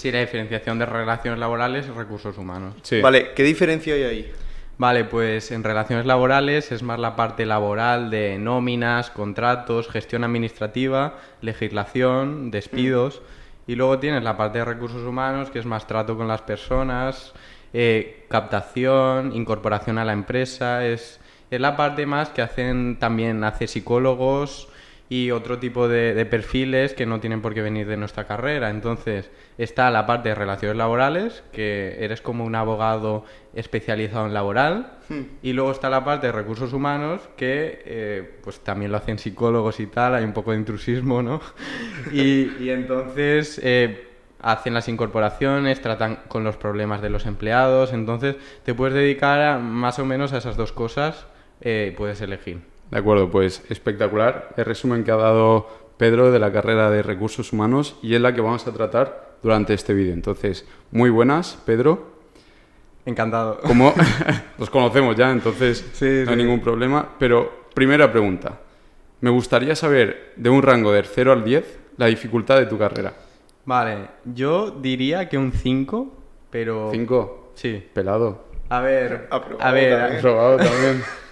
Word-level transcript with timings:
Sí, 0.00 0.10
la 0.10 0.20
diferenciación 0.20 0.78
de 0.78 0.86
relaciones 0.86 1.38
laborales 1.38 1.86
y 1.86 1.90
recursos 1.90 2.38
humanos. 2.38 2.74
Sí. 2.80 3.02
Vale, 3.02 3.32
¿qué 3.34 3.42
diferencia 3.42 3.92
hay 3.92 4.02
ahí? 4.04 4.32
Vale, 4.78 5.04
pues 5.04 5.50
en 5.50 5.62
relaciones 5.62 6.06
laborales 6.06 6.72
es 6.72 6.82
más 6.82 6.98
la 6.98 7.14
parte 7.16 7.44
laboral 7.44 8.08
de 8.08 8.38
nóminas, 8.38 9.10
contratos, 9.10 9.90
gestión 9.90 10.24
administrativa, 10.24 11.18
legislación, 11.42 12.50
despidos. 12.50 13.20
Y 13.66 13.74
luego 13.74 13.98
tienes 13.98 14.22
la 14.22 14.38
parte 14.38 14.60
de 14.60 14.64
recursos 14.64 15.02
humanos, 15.02 15.50
que 15.50 15.58
es 15.58 15.66
más 15.66 15.86
trato 15.86 16.16
con 16.16 16.28
las 16.28 16.40
personas, 16.40 17.34
eh, 17.74 18.24
captación, 18.30 19.36
incorporación 19.36 19.98
a 19.98 20.06
la 20.06 20.14
empresa. 20.14 20.86
Es, 20.86 21.20
es 21.50 21.60
la 21.60 21.76
parte 21.76 22.06
más 22.06 22.30
que 22.30 22.40
hacen 22.40 22.98
también 22.98 23.44
hace 23.44 23.66
psicólogos 23.66 24.70
y 25.10 25.32
otro 25.32 25.58
tipo 25.58 25.88
de, 25.88 26.14
de 26.14 26.24
perfiles 26.24 26.94
que 26.94 27.04
no 27.04 27.18
tienen 27.20 27.42
por 27.42 27.52
qué 27.52 27.60
venir 27.62 27.86
de 27.88 27.96
nuestra 27.98 28.26
carrera. 28.28 28.70
Entonces, 28.70 29.28
está 29.58 29.90
la 29.90 30.06
parte 30.06 30.28
de 30.30 30.34
relaciones 30.36 30.76
laborales, 30.78 31.42
que 31.52 31.96
eres 31.98 32.22
como 32.22 32.44
un 32.44 32.54
abogado 32.54 33.24
especializado 33.54 34.26
en 34.26 34.32
laboral, 34.34 34.92
y 35.42 35.52
luego 35.52 35.72
está 35.72 35.90
la 35.90 36.04
parte 36.04 36.28
de 36.28 36.32
recursos 36.32 36.72
humanos, 36.72 37.20
que 37.36 37.82
eh, 37.84 38.30
pues 38.44 38.60
también 38.60 38.92
lo 38.92 38.98
hacen 38.98 39.18
psicólogos 39.18 39.80
y 39.80 39.86
tal, 39.88 40.14
hay 40.14 40.22
un 40.22 40.32
poco 40.32 40.52
de 40.52 40.58
intrusismo, 40.58 41.20
¿no? 41.22 41.40
y, 42.12 42.52
y 42.60 42.70
entonces 42.70 43.60
eh, 43.64 44.06
hacen 44.40 44.72
las 44.74 44.88
incorporaciones, 44.88 45.80
tratan 45.80 46.20
con 46.28 46.44
los 46.44 46.56
problemas 46.56 47.02
de 47.02 47.10
los 47.10 47.26
empleados, 47.26 47.92
entonces 47.92 48.36
te 48.64 48.74
puedes 48.74 48.94
dedicar 48.94 49.40
a- 49.40 49.58
más 49.58 49.98
o 49.98 50.04
menos 50.04 50.32
a 50.32 50.38
esas 50.38 50.56
dos 50.56 50.70
cosas, 50.70 51.26
eh, 51.60 51.92
puedes 51.96 52.20
elegir. 52.20 52.60
De 52.90 52.98
acuerdo, 52.98 53.30
pues 53.30 53.62
espectacular 53.68 54.50
el 54.56 54.64
resumen 54.64 55.04
que 55.04 55.10
ha 55.10 55.16
dado 55.16 55.68
Pedro 55.96 56.32
de 56.32 56.38
la 56.38 56.52
carrera 56.52 56.90
de 56.90 57.02
recursos 57.02 57.52
humanos 57.52 57.96
y 58.02 58.14
es 58.14 58.20
la 58.20 58.34
que 58.34 58.40
vamos 58.40 58.66
a 58.66 58.72
tratar 58.72 59.36
durante 59.42 59.74
este 59.74 59.94
vídeo. 59.94 60.12
Entonces, 60.12 60.66
muy 60.90 61.10
buenas, 61.10 61.58
Pedro. 61.64 62.08
Encantado. 63.06 63.60
Como 63.60 63.94
nos 64.58 64.70
conocemos 64.70 65.16
ya, 65.16 65.30
entonces 65.30 65.88
Sí, 65.92 66.04
no 66.24 66.30
hay 66.32 66.36
sí. 66.36 66.42
ningún 66.42 66.60
problema. 66.60 67.08
Pero, 67.18 67.66
primera 67.74 68.10
pregunta. 68.10 68.58
Me 69.20 69.30
gustaría 69.30 69.76
saber, 69.76 70.32
de 70.36 70.48
un 70.50 70.62
rango 70.62 70.92
del 70.92 71.04
0 71.04 71.32
al 71.32 71.44
10, 71.44 71.78
la 71.98 72.06
dificultad 72.06 72.58
de 72.58 72.66
tu 72.66 72.78
carrera. 72.78 73.12
Vale, 73.66 74.08
yo 74.24 74.70
diría 74.70 75.28
que 75.28 75.36
un 75.36 75.52
5, 75.52 76.14
pero... 76.50 76.88
5. 76.90 77.52
Sí. 77.54 77.86
Pelado. 77.92 78.46
A 78.70 78.80
ver, 78.80 79.28
Aprobado 79.30 79.62
a 79.68 79.72
ver, 79.72 80.66
también. 80.66 81.02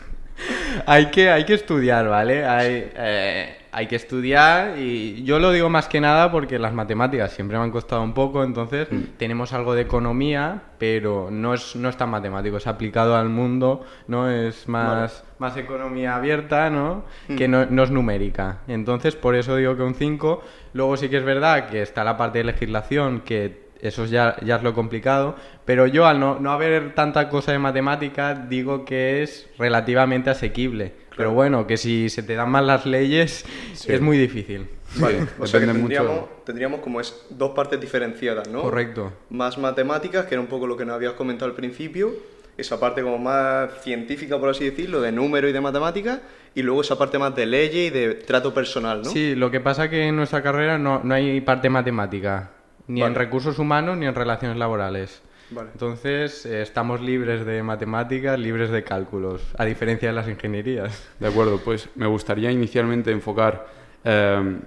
hay 0.88 1.06
que, 1.10 1.30
hay 1.30 1.44
que 1.44 1.54
estudiar, 1.54 2.08
¿vale? 2.08 2.46
Hay, 2.46 2.90
eh, 2.96 3.58
hay 3.70 3.86
que 3.86 3.96
estudiar 3.96 4.78
y 4.78 5.22
yo 5.22 5.38
lo 5.38 5.52
digo 5.52 5.68
más 5.68 5.86
que 5.86 6.00
nada 6.00 6.32
porque 6.32 6.58
las 6.58 6.72
matemáticas 6.72 7.32
siempre 7.32 7.58
me 7.58 7.64
han 7.64 7.70
costado 7.70 8.02
un 8.02 8.14
poco, 8.14 8.42
entonces 8.42 8.88
tenemos 9.18 9.52
algo 9.52 9.74
de 9.74 9.82
economía, 9.82 10.62
pero 10.78 11.28
no 11.30 11.52
es, 11.52 11.76
no 11.76 11.90
es 11.90 11.96
tan 11.98 12.08
matemático, 12.08 12.56
es 12.56 12.66
aplicado 12.66 13.16
al 13.16 13.28
mundo, 13.28 13.84
¿no? 14.06 14.30
Es 14.30 14.66
más, 14.66 15.24
más 15.38 15.56
economía 15.58 16.16
abierta, 16.16 16.70
¿no? 16.70 17.04
Que 17.36 17.48
no, 17.48 17.66
no 17.66 17.82
es 17.82 17.90
numérica. 17.90 18.60
Entonces, 18.66 19.14
por 19.14 19.34
eso 19.34 19.56
digo 19.56 19.76
que 19.76 19.82
un 19.82 19.94
5. 19.94 20.42
Luego 20.72 20.96
sí 20.96 21.10
que 21.10 21.18
es 21.18 21.24
verdad 21.24 21.68
que 21.68 21.82
está 21.82 22.02
la 22.04 22.16
parte 22.16 22.38
de 22.38 22.44
legislación 22.44 23.20
que 23.20 23.67
eso 23.80 24.04
ya, 24.06 24.36
ya 24.44 24.56
es 24.56 24.62
lo 24.62 24.74
complicado, 24.74 25.36
pero 25.64 25.86
yo 25.86 26.06
al 26.06 26.18
no, 26.20 26.38
no 26.40 26.52
haber 26.52 26.94
tanta 26.94 27.28
cosa 27.28 27.52
de 27.52 27.58
matemática 27.58 28.34
digo 28.34 28.84
que 28.84 29.22
es 29.22 29.48
relativamente 29.58 30.30
asequible. 30.30 30.92
Pero 31.16 31.32
bueno, 31.32 31.66
que 31.66 31.76
si 31.76 32.08
se 32.10 32.22
te 32.22 32.34
dan 32.36 32.50
mal 32.50 32.66
las 32.66 32.86
leyes 32.86 33.44
es 33.86 34.00
muy 34.00 34.16
difícil. 34.18 34.68
Vale, 34.96 35.26
o 35.38 35.46
sea 35.46 35.60
que 35.60 35.66
depende 35.66 35.88
tendríamos, 35.88 36.20
mucho. 36.20 36.42
tendríamos 36.44 36.80
como 36.80 37.00
es 37.00 37.26
dos 37.30 37.50
partes 37.50 37.80
diferenciadas, 37.80 38.48
¿no? 38.48 38.62
Correcto. 38.62 39.12
Más 39.30 39.58
matemáticas, 39.58 40.26
que 40.26 40.34
era 40.34 40.40
un 40.40 40.46
poco 40.46 40.66
lo 40.66 40.76
que 40.76 40.84
nos 40.84 40.94
habías 40.94 41.14
comentado 41.14 41.50
al 41.50 41.56
principio, 41.56 42.12
esa 42.56 42.80
parte 42.80 43.02
como 43.02 43.18
más 43.18 43.82
científica, 43.82 44.38
por 44.38 44.48
así 44.48 44.64
decirlo, 44.64 45.00
de 45.00 45.12
número 45.12 45.48
y 45.48 45.52
de 45.52 45.60
matemáticas, 45.60 46.20
y 46.54 46.62
luego 46.62 46.80
esa 46.80 46.96
parte 46.96 47.18
más 47.18 47.34
de 47.34 47.46
leyes 47.46 47.88
y 47.88 47.90
de 47.90 48.14
trato 48.14 48.54
personal, 48.54 49.02
¿no? 49.02 49.10
Sí, 49.10 49.34
lo 49.34 49.50
que 49.50 49.60
pasa 49.60 49.90
que 49.90 50.08
en 50.08 50.16
nuestra 50.16 50.42
carrera 50.42 50.78
no, 50.78 51.00
no 51.04 51.14
hay 51.14 51.40
parte 51.40 51.68
matemática, 51.68 52.50
ni 52.88 53.02
en 53.02 53.14
recursos 53.14 53.58
humanos 53.58 53.96
ni 53.96 54.06
en 54.06 54.14
relaciones 54.14 54.56
laborales. 54.58 55.22
Vale. 55.50 55.70
Entonces 55.72 56.44
eh, 56.44 56.60
estamos 56.60 57.00
libres 57.00 57.46
de 57.46 57.62
matemáticas, 57.62 58.38
libres 58.38 58.70
de 58.70 58.84
cálculos, 58.84 59.40
a 59.56 59.64
diferencia 59.64 60.08
de 60.08 60.14
las 60.14 60.28
ingenierías. 60.28 61.08
De 61.18 61.28
acuerdo, 61.28 61.58
pues 61.64 61.88
me 61.94 62.06
gustaría 62.06 62.50
inicialmente 62.50 63.10
enfocar 63.12 63.66
eh, 64.04 64.58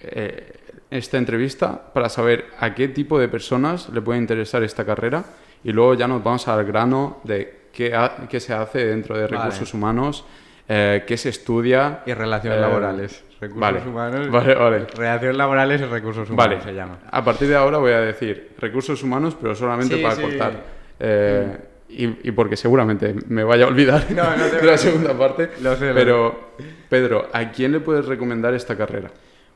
eh, 0.00 0.52
esta 0.90 1.18
entrevista 1.18 1.92
para 1.92 2.08
saber 2.08 2.44
a 2.60 2.74
qué 2.74 2.86
tipo 2.88 3.18
de 3.18 3.28
personas 3.28 3.88
le 3.88 4.00
puede 4.02 4.20
interesar 4.20 4.62
esta 4.62 4.84
carrera 4.84 5.24
y 5.64 5.72
luego 5.72 5.94
ya 5.94 6.06
nos 6.06 6.22
vamos 6.22 6.46
al 6.46 6.64
grano 6.64 7.20
de 7.24 7.62
qué, 7.72 7.94
ha- 7.94 8.28
qué 8.28 8.38
se 8.38 8.52
hace 8.54 8.84
dentro 8.86 9.16
de 9.16 9.24
Vale. 9.26 9.36
recursos 9.38 9.74
humanos, 9.74 10.24
qué 10.68 11.16
se 11.16 11.28
estudia. 11.30 12.02
Y 12.06 12.12
relaciones 12.14 12.60
laborales. 12.60 13.24
Recursos 13.48 13.60
vale, 13.60 13.80
humanos. 13.88 14.30
Vale, 14.30 14.54
vale. 14.54 14.86
Relaciones 14.96 15.36
laborales 15.36 15.80
y 15.80 15.84
recursos 15.84 16.28
humanos 16.30 16.58
Vale, 16.58 16.64
se 16.64 16.74
llama. 16.74 16.98
a 17.10 17.24
partir 17.24 17.48
de 17.48 17.56
ahora 17.56 17.78
voy 17.78 17.92
a 17.92 18.00
decir 18.00 18.50
recursos 18.58 19.02
humanos, 19.02 19.36
pero 19.40 19.54
solamente 19.54 19.96
Sí, 19.96 20.02
para 20.02 20.14
sí. 20.16 20.22
cortar. 20.22 20.52
Eh, 21.00 21.56
y, 21.88 22.28
y 22.28 22.32
porque 22.32 22.56
seguramente 22.56 23.14
me 23.28 23.44
vaya 23.44 23.64
a 23.64 23.68
olvidar 23.68 24.04
No, 24.10 24.24
no 24.36 24.44
te 24.46 24.56
de 24.56 24.66
la 24.66 24.76
segunda 24.78 25.16
parte. 25.16 25.50
Lo 25.62 25.76
sé, 25.76 25.92
pero, 25.94 26.54
Pedro, 26.88 27.28
¿a 27.32 27.50
quién 27.50 27.72
le 27.72 27.80
puedes 27.80 28.06
recomendar 28.06 28.54
esta 28.54 28.76
carrera? 28.76 29.10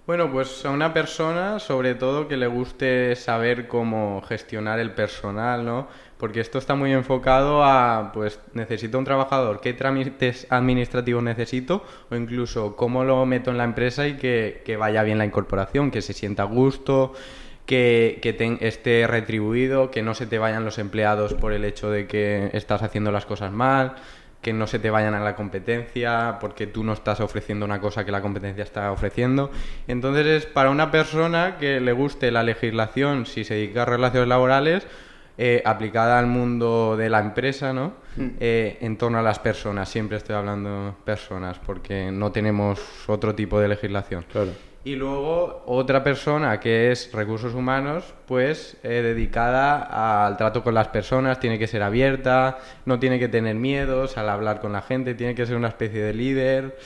Bueno, 0.08 0.32
pues 0.32 0.64
a 0.64 0.70
una 0.70 0.94
persona, 0.94 1.58
sobre 1.58 1.94
todo, 1.94 2.28
que 2.28 2.38
le 2.38 2.46
guste 2.46 3.14
saber 3.14 3.68
cómo 3.68 4.22
gestionar 4.22 4.78
el 4.78 4.92
personal, 4.92 5.66
¿no? 5.66 5.86
Porque 6.16 6.40
esto 6.40 6.56
está 6.56 6.74
muy 6.74 6.94
enfocado 6.94 7.62
a, 7.62 8.10
pues, 8.14 8.40
necesito 8.54 8.96
un 8.98 9.04
trabajador, 9.04 9.60
qué 9.60 9.74
trámites 9.74 10.46
administrativos 10.48 11.22
necesito, 11.22 11.84
o 12.10 12.16
incluso 12.16 12.74
cómo 12.74 13.04
lo 13.04 13.26
meto 13.26 13.50
en 13.50 13.58
la 13.58 13.64
empresa 13.64 14.08
y 14.08 14.16
que, 14.16 14.62
que 14.64 14.78
vaya 14.78 15.02
bien 15.02 15.18
la 15.18 15.26
incorporación, 15.26 15.90
que 15.90 16.00
se 16.00 16.14
sienta 16.14 16.44
a 16.44 16.46
gusto, 16.46 17.12
que, 17.66 18.18
que 18.22 18.56
esté 18.62 19.06
retribuido, 19.06 19.90
que 19.90 20.02
no 20.02 20.14
se 20.14 20.26
te 20.26 20.38
vayan 20.38 20.64
los 20.64 20.78
empleados 20.78 21.34
por 21.34 21.52
el 21.52 21.66
hecho 21.66 21.90
de 21.90 22.06
que 22.06 22.48
estás 22.54 22.82
haciendo 22.82 23.12
las 23.12 23.26
cosas 23.26 23.52
mal, 23.52 23.96
que 24.40 24.52
no 24.52 24.66
se 24.66 24.78
te 24.78 24.90
vayan 24.90 25.14
a 25.14 25.20
la 25.20 25.34
competencia 25.34 26.38
porque 26.40 26.66
tú 26.66 26.84
no 26.84 26.92
estás 26.92 27.20
ofreciendo 27.20 27.66
una 27.66 27.80
cosa 27.80 28.04
que 28.04 28.12
la 28.12 28.22
competencia 28.22 28.62
está 28.62 28.92
ofreciendo. 28.92 29.50
Entonces 29.88 30.26
es 30.26 30.46
para 30.46 30.70
una 30.70 30.90
persona 30.90 31.56
que 31.58 31.80
le 31.80 31.92
guste 31.92 32.30
la 32.30 32.42
legislación 32.42 33.26
si 33.26 33.44
se 33.44 33.54
dedica 33.54 33.82
a 33.82 33.84
relaciones 33.86 34.28
laborales 34.28 34.86
eh, 35.40 35.62
aplicada 35.64 36.18
al 36.18 36.26
mundo 36.26 36.96
de 36.96 37.08
la 37.08 37.20
empresa, 37.20 37.72
¿no? 37.72 37.92
Eh, 38.40 38.78
en 38.80 38.96
torno 38.96 39.20
a 39.20 39.22
las 39.22 39.38
personas. 39.38 39.88
Siempre 39.88 40.16
estoy 40.16 40.34
hablando 40.34 40.96
personas 41.04 41.60
porque 41.60 42.10
no 42.10 42.32
tenemos 42.32 42.80
otro 43.06 43.36
tipo 43.36 43.60
de 43.60 43.68
legislación. 43.68 44.24
Claro. 44.32 44.50
Y 44.84 44.94
luego 44.94 45.64
otra 45.66 46.02
persona 46.02 46.60
que 46.60 46.90
es 46.92 47.12
recursos 47.12 47.52
humanos, 47.54 48.14
pues 48.26 48.76
eh, 48.82 49.02
dedicada 49.02 50.26
al 50.26 50.36
trato 50.36 50.62
con 50.62 50.72
las 50.74 50.88
personas, 50.88 51.40
tiene 51.40 51.58
que 51.58 51.66
ser 51.66 51.82
abierta, 51.82 52.58
no 52.86 52.98
tiene 52.98 53.18
que 53.18 53.28
tener 53.28 53.56
miedos 53.56 54.16
al 54.16 54.28
hablar 54.30 54.60
con 54.60 54.72
la 54.72 54.80
gente, 54.80 55.14
tiene 55.14 55.34
que 55.34 55.44
ser 55.46 55.56
una 55.56 55.68
especie 55.68 56.02
de 56.02 56.14
líder, 56.14 56.78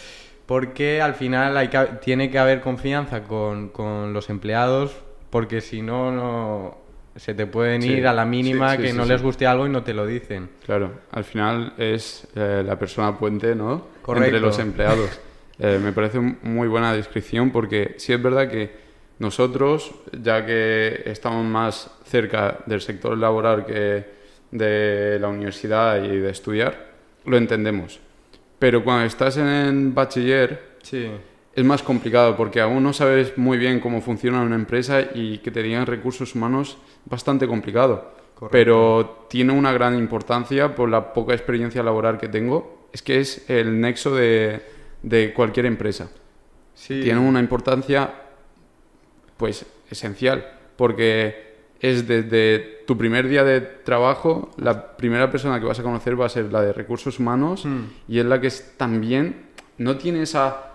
porque 0.47 1.00
al 1.00 1.14
final 1.14 1.56
hay 1.56 1.69
que, 1.69 1.78
tiene 2.03 2.30
que 2.30 2.38
haber 2.38 2.60
confianza 2.60 3.22
con, 3.25 3.69
con 3.69 4.12
los 4.12 4.30
empleados, 4.30 4.97
porque 5.30 5.60
si 5.60 5.82
no, 5.82 6.10
no 6.10 6.78
se 7.14 7.34
te 7.34 7.47
pueden 7.47 7.82
Sí, 7.82 7.92
ir 7.92 8.06
a 8.06 8.12
la 8.14 8.24
mínima 8.24 8.70
sí, 8.72 8.78
sí, 8.78 8.82
que 8.84 8.92
no 8.94 9.04
les 9.04 9.22
guste 9.22 9.47
algo 9.47 9.66
y 9.66 9.70
no 9.70 9.82
te 9.82 9.94
lo 9.94 10.06
dicen. 10.06 10.48
Claro, 10.64 10.92
al 11.10 11.24
final 11.24 11.74
es 11.76 12.26
eh, 12.34 12.62
la 12.66 12.78
persona 12.78 13.16
puente, 13.19 13.54
¿no? 13.54 13.86
Correcto. 14.03 14.24
Entre 14.24 14.41
los 14.41 14.59
empleados. 14.59 15.20
Eh, 15.65 15.78
me 15.81 15.93
parece 15.93 16.19
muy 16.19 16.67
buena 16.67 16.93
descripción 16.93 17.50
porque 17.53 17.95
sí 17.97 18.12
es 18.12 18.21
verdad 18.21 18.50
que 18.50 18.73
nosotros, 19.21 19.95
ya 20.11 20.45
que 20.45 21.03
estamos 21.06 21.47
más 21.47 21.89
cerca 22.05 22.59
del 22.67 22.81
sector 22.81 23.16
laboral 23.16 23.65
que 23.65 24.04
de 24.51 25.19
la 25.21 25.28
universidad 25.28 26.03
y 26.03 26.19
de 26.19 26.31
estudiar, 26.31 26.91
lo 27.25 27.36
entendemos. 27.36 28.01
Pero 28.59 28.83
cuando 28.83 29.04
estás 29.04 29.36
en 29.36 29.95
bachiller 29.95 30.72
Sí. 30.83 31.09
es 31.54 31.65
más 31.65 31.81
complicado 31.84 32.36
porque 32.36 32.60
aún 32.60 32.83
no 32.83 32.92
sabes 32.92 33.39
muy 33.39 33.57
bien 33.57 33.78
cómo 33.78 34.01
funciona 34.01 34.42
una 34.42 34.57
empresa 34.57 35.01
y 35.15 35.39
que 35.39 35.53
te 35.53 35.63
digan 35.63 35.86
recursos 35.86 36.34
humanos 36.34 36.77
bastante 37.04 37.47
complicado. 37.47 38.15
Correcto. 38.34 38.51
Pero 38.51 39.27
tiene 39.31 39.53
una 39.53 39.72
gran 39.72 39.97
importancia 39.97 40.75
por 40.75 40.89
la 40.89 41.13
poca 41.13 41.34
experiencia 41.34 41.84
laboral 41.84 42.19
que 42.19 42.27
tengo. 42.27 42.89
Es 42.92 43.01
que 43.01 43.21
es 43.21 43.48
el 43.48 43.81
nexo 43.81 44.13
de, 44.16 44.60
de 45.03 45.33
cualquier 45.33 45.66
empresa. 45.66 46.10
Sí. 46.75 47.01
Tiene 47.03 47.21
una 47.21 47.41
importancia 47.41 48.13
pues 49.37 49.66
esencial 49.91 50.47
porque 50.77 51.53
es 51.81 52.07
desde 52.07 52.83
tu 52.87 52.97
primer 52.97 53.27
día 53.28 53.45
de 53.45 53.60
trabajo 53.60 54.51
la 54.57 54.97
primera 54.97 55.31
persona 55.31 55.59
que 55.59 55.66
vas 55.66 55.78
a 55.81 55.83
conocer 55.83 56.21
va 56.21 56.27
a 56.27 56.28
ser 56.28 56.53
la 56.53 56.63
de 56.63 56.72
recursos 56.72 57.19
humanos 57.19 57.65
Hmm. 57.65 57.84
y 58.09 58.19
es 58.21 58.25
la 58.25 58.41
que 58.41 58.47
es 58.47 58.75
también 58.77 59.47
no 59.78 59.97
tiene 59.97 60.22
esa 60.22 60.69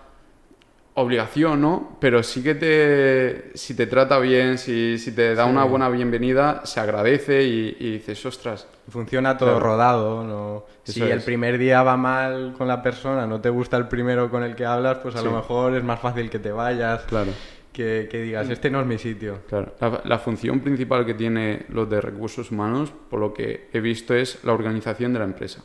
obligación, 0.94 1.60
¿no? 1.60 1.96
Pero 2.00 2.22
sí 2.22 2.42
que 2.42 2.54
te, 2.56 3.56
si 3.56 3.74
te 3.74 3.86
trata 3.86 4.18
bien, 4.18 4.58
si, 4.58 4.98
si 4.98 5.12
te 5.12 5.34
da 5.34 5.46
una 5.46 5.64
buena 5.64 5.88
bienvenida, 5.88 6.62
se 6.66 6.80
agradece 6.80 7.44
y, 7.44 7.76
y 7.78 7.92
dices, 7.92 8.26
ostras. 8.26 8.66
Funciona 8.88 9.36
todo 9.36 9.50
Claro. 9.50 9.64
rodado, 9.64 10.24
¿no? 10.24 10.64
Si 10.84 11.02
el 11.02 11.20
primer 11.22 11.58
día 11.58 11.82
va 11.82 11.96
mal 11.96 12.54
con 12.56 12.66
la 12.68 12.82
persona, 12.82 13.26
no 13.26 13.40
te 13.40 13.50
gusta 13.50 13.76
el 13.76 13.86
primero 13.88 14.30
con 14.30 14.42
el 14.42 14.54
que 14.54 14.64
hablas, 14.64 14.98
pues 14.98 15.14
a 15.16 15.18
Sí. 15.18 15.24
lo 15.24 15.32
mejor 15.32 15.74
es 15.74 15.84
más 15.84 16.00
fácil 16.00 16.30
que 16.30 16.38
te 16.38 16.50
vayas, 16.52 17.02
Claro. 17.02 17.30
que, 17.72 18.08
que 18.10 18.22
digas, 18.22 18.48
este 18.48 18.70
no 18.70 18.80
es 18.80 18.86
mi 18.86 18.96
sitio. 18.98 19.40
Claro. 19.48 19.74
La, 19.80 20.00
la 20.04 20.18
función 20.18 20.60
principal 20.60 21.04
que 21.04 21.12
tiene 21.14 21.66
los 21.68 21.88
de 21.90 22.00
recursos 22.00 22.50
humanos, 22.50 22.92
por 23.10 23.20
lo 23.20 23.34
que 23.34 23.68
he 23.72 23.80
visto, 23.80 24.14
es 24.14 24.42
la 24.44 24.52
organización 24.54 25.12
de 25.12 25.18
la 25.18 25.26
empresa. 25.26 25.62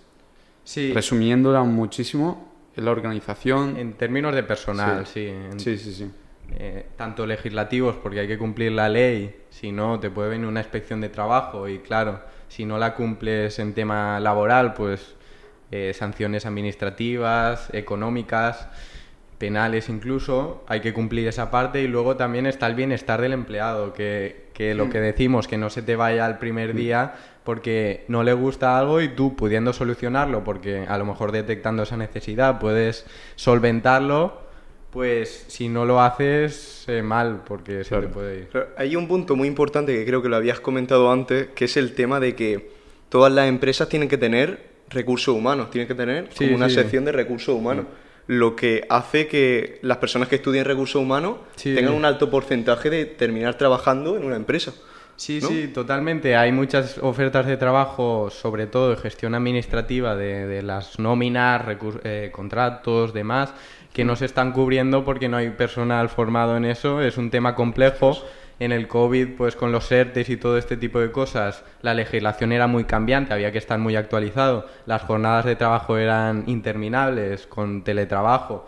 Sí, 0.65 0.91
Resumiéndola 0.93 1.63
muchísimo, 1.63 2.51
es 2.75 2.83
la 2.83 2.91
organización. 2.91 3.77
en 3.77 3.93
términos 3.93 4.33
de 4.35 4.43
personal, 4.43 5.05
sí. 5.05 5.27
en- 5.27 5.59
Sí, 5.59 5.77
sí, 5.77 5.93
sí. 5.93 6.11
eh, 6.55 6.87
tanto 6.97 7.25
legislativos, 7.25 7.95
porque 7.95 8.19
hay 8.19 8.27
que 8.27 8.37
cumplir 8.37 8.73
la 8.73 8.89
ley, 8.89 9.43
si 9.49 9.71
no, 9.71 9.99
te 9.99 10.09
puede 10.09 10.29
venir 10.29 10.45
una 10.45 10.59
inspección 10.59 10.99
de 11.01 11.09
trabajo 11.09 11.67
y 11.67 11.79
claro, 11.79 12.19
si 12.53 12.65
no 12.65 12.77
la 12.77 12.93
cumples 12.93 13.57
en 13.57 13.73
tema 13.73 14.19
laboral, 14.19 14.75
pues 14.75 15.15
eh, 15.71 15.91
sanciones 15.95 16.45
administrativas, 16.45 17.73
económicas, 17.73 18.67
penales 19.39 19.89
incluso, 19.89 20.63
hay 20.67 20.79
que 20.79 20.93
cumplir 20.93 21.27
esa 21.27 21.49
parte 21.49 21.81
y 21.81 21.87
luego 21.87 22.15
también 22.15 22.45
está 22.45 22.67
el 22.67 22.75
bienestar 22.75 23.19
del 23.21 23.33
empleado, 23.33 23.91
que, 23.91 24.49
que 24.53 24.75
lo 24.75 24.91
que 24.91 24.99
decimos, 24.99 25.47
que 25.47 25.57
no 25.57 25.71
se 25.71 25.81
te 25.81 25.95
vaya 25.95 26.27
al 26.27 26.37
primer 26.37 26.75
día 26.75 27.15
porque 27.43 28.05
no 28.07 28.21
le 28.21 28.33
gusta 28.33 28.77
algo 28.77 29.01
y 29.01 29.09
tú 29.09 29.35
pudiendo 29.35 29.73
solucionarlo, 29.73 30.43
porque 30.43 30.85
a 30.87 30.97
lo 30.99 31.05
mejor 31.05 31.31
detectando 31.31 31.81
esa 31.81 31.97
necesidad 31.97 32.59
puedes 32.59 33.07
solventarlo, 33.35 34.42
pues 34.93 35.45
si 35.47 35.67
no 35.69 35.85
lo 35.85 35.99
haces, 36.01 36.85
eh, 36.87 37.01
mal, 37.01 37.41
porque 37.45 37.83
se 37.83 37.99
te 37.99 38.07
puede 38.07 38.37
ir. 38.41 38.47
Claro, 38.49 38.67
Hay 38.77 38.95
un 38.95 39.07
punto 39.07 39.35
muy 39.35 39.47
importante 39.47 39.93
que 39.93 40.05
creo 40.05 40.21
que 40.21 40.29
lo 40.29 40.35
habías 40.35 40.59
comentado 40.59 41.11
antes, 41.11 41.47
que 41.55 41.65
es 41.65 41.75
el 41.77 41.95
tema 41.95 42.19
de 42.19 42.35
que 42.35 42.69
todas 43.09 43.33
las 43.33 43.47
empresas 43.49 43.89
tienen 43.89 44.07
que 44.07 44.17
tener 44.19 44.71
recursos 44.89 45.35
humanos, 45.35 45.71
tienen 45.71 45.87
que 45.87 45.95
tener 45.95 46.27
Sí, 46.31 46.45
como 46.45 46.57
una 46.57 46.69
sí. 46.69 46.75
sección 46.75 47.05
de 47.05 47.11
recursos 47.11 47.55
humanos. 47.55 47.85
Lo 48.27 48.55
que 48.55 48.85
hace 48.89 49.27
que 49.27 49.79
las 49.81 49.97
personas 49.97 50.29
que 50.29 50.35
estudien 50.35 50.63
recursos 50.63 51.01
humanos 51.01 51.37
Sí. 51.55 51.73
tengan 51.75 51.93
un 51.93 52.05
alto 52.05 52.29
porcentaje 52.29 52.89
de 52.89 53.05
terminar 53.05 53.57
trabajando 53.57 54.15
en 54.15 54.23
una 54.23 54.35
empresa. 54.35 54.73
Sí, 55.15 55.39
¿no? 55.41 55.47
sí, 55.47 55.67
totalmente. 55.67 56.35
Hay 56.35 56.51
muchas 56.51 56.97
ofertas 56.99 57.45
de 57.45 57.57
trabajo, 57.57 58.29
sobre 58.31 58.65
todo 58.67 58.91
de 58.91 58.97
gestión 58.97 59.35
administrativa, 59.35 60.15
de, 60.15 60.47
de 60.47 60.61
las 60.63 60.97
nóminas, 60.99 61.63
eh, 62.03 62.29
contratos, 62.31 63.13
demás, 63.13 63.53
que 63.93 64.03
no 64.03 64.15
se 64.15 64.25
están 64.25 64.51
cubriendo 64.51 65.05
porque 65.05 65.29
no 65.29 65.37
hay 65.37 65.51
personal 65.51 66.09
formado 66.09 66.57
en 66.57 66.65
eso. 66.65 67.01
Es 67.01 67.17
un 67.17 67.29
tema 67.29 67.55
complejo. 67.55 68.17
En 68.59 68.71
el 68.71 68.87
COVID, 68.87 69.29
pues 69.35 69.55
con 69.55 69.71
los 69.71 69.91
ERTES 69.91 70.29
y 70.29 70.37
todo 70.37 70.57
este 70.57 70.77
tipo 70.77 70.99
de 70.99 71.11
cosas, 71.11 71.63
la 71.81 71.93
legislación 71.93 72.51
era 72.51 72.67
muy 72.67 72.83
cambiante, 72.83 73.33
había 73.33 73.51
que 73.51 73.57
estar 73.57 73.79
muy 73.79 73.95
actualizado. 73.95 74.67
Las 74.85 75.01
jornadas 75.01 75.45
de 75.45 75.55
trabajo 75.55 75.97
eran 75.97 76.43
interminables, 76.47 77.47
con 77.47 77.83
teletrabajo 77.83 78.67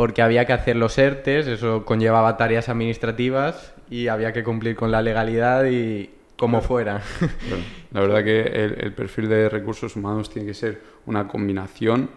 porque 0.00 0.22
había 0.22 0.46
que 0.46 0.54
hacer 0.54 0.76
los 0.76 0.96
ERTES, 0.96 1.46
eso 1.46 1.84
conllevaba 1.84 2.38
tareas 2.38 2.70
administrativas 2.70 3.74
y 3.90 4.08
había 4.08 4.32
que 4.32 4.42
cumplir 4.42 4.74
con 4.74 4.90
la 4.90 5.02
legalidad 5.02 5.66
y 5.66 6.08
como 6.38 6.62
fuera. 6.62 7.02
La 7.92 8.00
verdad 8.00 8.24
que 8.24 8.40
el, 8.40 8.78
el 8.80 8.94
perfil 8.94 9.28
de 9.28 9.50
recursos 9.50 9.96
humanos 9.96 10.30
tiene 10.30 10.48
que 10.48 10.54
ser 10.54 10.80
una 11.04 11.28
combinación 11.28 12.08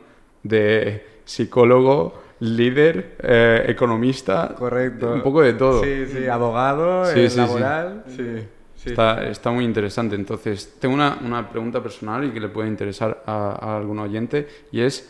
de 0.44 1.06
psicólogo, 1.26 2.23
líder, 2.44 3.16
eh, 3.24 3.66
economista, 3.68 4.54
Correcto. 4.58 5.14
un 5.14 5.22
poco 5.22 5.42
de 5.42 5.54
todo. 5.54 5.84
Sí, 5.84 6.06
sí, 6.08 6.28
abogado, 6.28 7.06
Sí, 7.06 7.20
eh, 7.22 7.30
sí, 7.30 7.38
laboral, 7.38 8.04
sí. 8.08 8.48
Está, 8.86 9.30
está 9.30 9.50
muy 9.50 9.64
interesante. 9.64 10.16
Entonces, 10.16 10.76
tengo 10.80 10.94
una, 10.94 11.18
una 11.24 11.50
pregunta 11.50 11.82
personal 11.82 12.26
y 12.26 12.32
que 12.32 12.42
le 12.42 12.50
puede 12.50 12.68
interesar 12.68 13.24
a, 13.26 13.58
a 13.60 13.78
algún 13.78 14.00
oyente 14.00 14.48
y 14.74 14.82
es, 14.82 15.10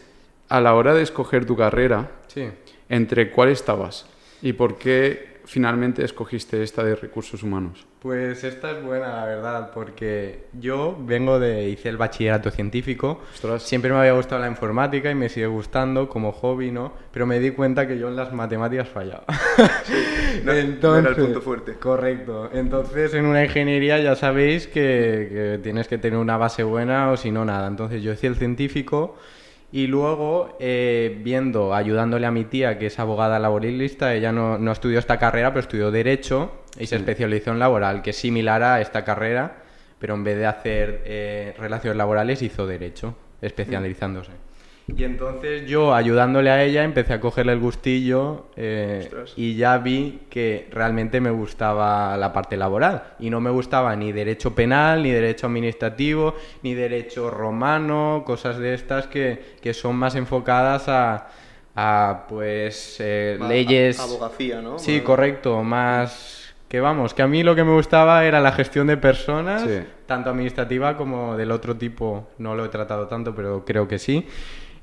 a 0.49 0.61
la 0.61 0.75
hora 0.75 0.93
de 0.93 1.01
escoger 1.01 1.45
tu 1.45 1.57
carrera, 1.57 2.11
sí. 2.27 2.47
¿entre 2.87 3.31
cuál 3.31 3.49
estabas? 3.49 4.05
¿Y 4.43 4.53
por 4.53 4.77
qué 4.77 5.32
finalmente 5.45 6.03
escogiste 6.03 6.63
esta 6.63 6.83
de 6.83 6.95
recursos 6.95 7.43
humanos? 7.43 7.85
Pues 7.99 8.43
esta 8.43 8.71
es 8.71 8.83
buena, 8.83 9.15
la 9.15 9.25
verdad, 9.25 9.71
porque 9.73 10.45
yo 10.59 10.97
vengo 11.05 11.39
de, 11.39 11.69
hice 11.69 11.87
el 11.87 11.95
bachillerato 11.95 12.51
científico, 12.51 13.21
Ostras. 13.33 13.63
siempre 13.63 13.91
me 13.91 13.97
había 13.97 14.11
gustado 14.11 14.41
la 14.41 14.49
informática 14.49 15.09
y 15.09 15.15
me 15.15 15.29
sigue 15.29 15.47
gustando 15.47 16.09
como 16.09 16.33
hobby, 16.33 16.69
¿no? 16.71 16.91
Pero 17.13 17.25
me 17.25 17.39
di 17.39 17.51
cuenta 17.51 17.87
que 17.87 17.97
yo 17.97 18.09
en 18.09 18.17
las 18.17 18.33
matemáticas 18.33 18.89
fallaba. 18.89 19.23
no- 20.43 20.53
no 20.53 20.97
era 20.97 21.09
el 21.09 21.15
punto 21.15 21.41
fuerte. 21.41 21.73
Correcto. 21.75 22.49
Entonces, 22.53 23.13
en 23.13 23.25
una 23.25 23.43
ingeniería 23.43 23.99
ya 23.99 24.15
sabéis 24.15 24.67
que, 24.67 25.29
que 25.31 25.59
tienes 25.63 25.87
que 25.87 25.97
tener 25.97 26.19
una 26.19 26.37
base 26.37 26.63
buena 26.63 27.09
o 27.11 27.17
si 27.17 27.31
no, 27.31 27.45
nada. 27.45 27.67
Entonces, 27.67 28.01
yo 28.03 28.11
hice 28.11 28.27
el 28.27 28.35
científico 28.35 29.17
y 29.73 29.87
luego, 29.87 30.55
eh, 30.59 31.19
viendo, 31.23 31.73
ayudándole 31.73 32.27
a 32.27 32.31
mi 32.31 32.45
tía, 32.45 32.77
que 32.77 32.85
es 32.85 32.99
abogada 32.99 33.39
laboralista, 33.39 34.13
ella 34.13 34.31
no, 34.31 34.59
no 34.59 34.71
estudió 34.71 34.99
esta 34.99 35.17
carrera, 35.17 35.49
pero 35.49 35.61
estudió 35.61 35.89
Derecho 35.89 36.61
y 36.77 36.85
se 36.85 36.95
especializó 36.97 37.49
en 37.49 37.57
laboral, 37.57 38.03
que 38.03 38.11
es 38.11 38.15
similar 38.15 38.61
a 38.61 38.81
esta 38.81 39.03
carrera, 39.03 39.63
pero 39.97 40.13
en 40.13 40.23
vez 40.23 40.37
de 40.37 40.45
hacer 40.45 41.01
eh, 41.05 41.55
relaciones 41.57 41.97
laborales, 41.97 42.43
hizo 42.43 42.67
Derecho, 42.67 43.17
especializándose. 43.41 44.29
Y 44.87 45.05
entonces 45.05 45.65
yo, 45.65 45.93
ayudándole 45.93 46.49
a 46.51 46.61
ella, 46.63 46.83
empecé 46.83 47.13
a 47.13 47.19
cogerle 47.21 47.53
el 47.53 47.59
gustillo 47.59 48.47
eh, 48.57 49.09
y 49.37 49.55
ya 49.55 49.77
vi 49.77 50.19
que 50.29 50.67
realmente 50.71 51.21
me 51.21 51.29
gustaba 51.31 52.17
la 52.17 52.33
parte 52.33 52.57
laboral. 52.57 53.03
Y 53.19 53.29
no 53.29 53.39
me 53.39 53.49
gustaba 53.49 53.95
ni 53.95 54.11
derecho 54.11 54.53
penal, 54.53 55.01
ni 55.03 55.11
derecho 55.11 55.47
administrativo, 55.47 56.35
ni 56.63 56.73
derecho 56.73 57.29
romano, 57.29 58.23
cosas 58.25 58.57
de 58.57 58.73
estas 58.73 59.07
que, 59.07 59.55
que 59.61 59.73
son 59.73 59.95
más 59.95 60.15
enfocadas 60.15 60.89
a, 60.89 61.27
a, 61.75 62.25
pues, 62.27 62.97
eh, 62.99 63.37
Más 63.39 63.47
leyes... 63.49 63.99
a- 63.99 64.03
Abogacía, 64.03 64.61
¿no? 64.61 64.79
Sí, 64.79 64.99
correcto, 65.01 65.63
más... 65.63 66.41
Que 66.67 66.81
vamos, 66.81 67.13
que 67.13 67.21
a 67.21 67.27
mí 67.27 67.43
lo 67.43 67.53
que 67.55 67.63
me 67.63 67.71
gustaba 67.71 68.25
era 68.25 68.41
la 68.41 68.51
gestión 68.51 68.87
de 68.87 68.97
personas, 68.97 69.61
Sí. 69.61 69.83
tanto 70.07 70.31
administrativa 70.31 70.97
como 70.97 71.37
del 71.37 71.51
otro 71.51 71.75
tipo. 71.77 72.27
No 72.39 72.55
lo 72.55 72.65
he 72.65 72.69
tratado 72.69 73.07
tanto, 73.07 73.35
pero 73.35 73.63
creo 73.63 73.87
que 73.87 73.99
sí. 73.99 74.27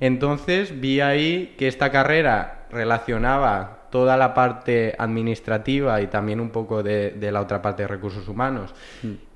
Entonces 0.00 0.81
vi 0.81 1.00
ahí 1.00 1.55
que 1.58 1.69
esta 1.69 1.91
carrera 1.91 2.67
relacionaba 2.70 3.76
toda 3.91 4.17
la 4.17 4.35
parte 4.35 4.94
administrativa 4.99 6.00
y 6.00 6.06
también 6.06 6.38
un 6.41 6.50
poco 6.50 6.82
de, 6.82 7.11
de 7.11 7.32
la 7.32 7.41
otra 7.41 7.61
parte 7.61 7.82
de 7.82 7.88
recursos 7.88 8.29
humanos. 8.29 8.73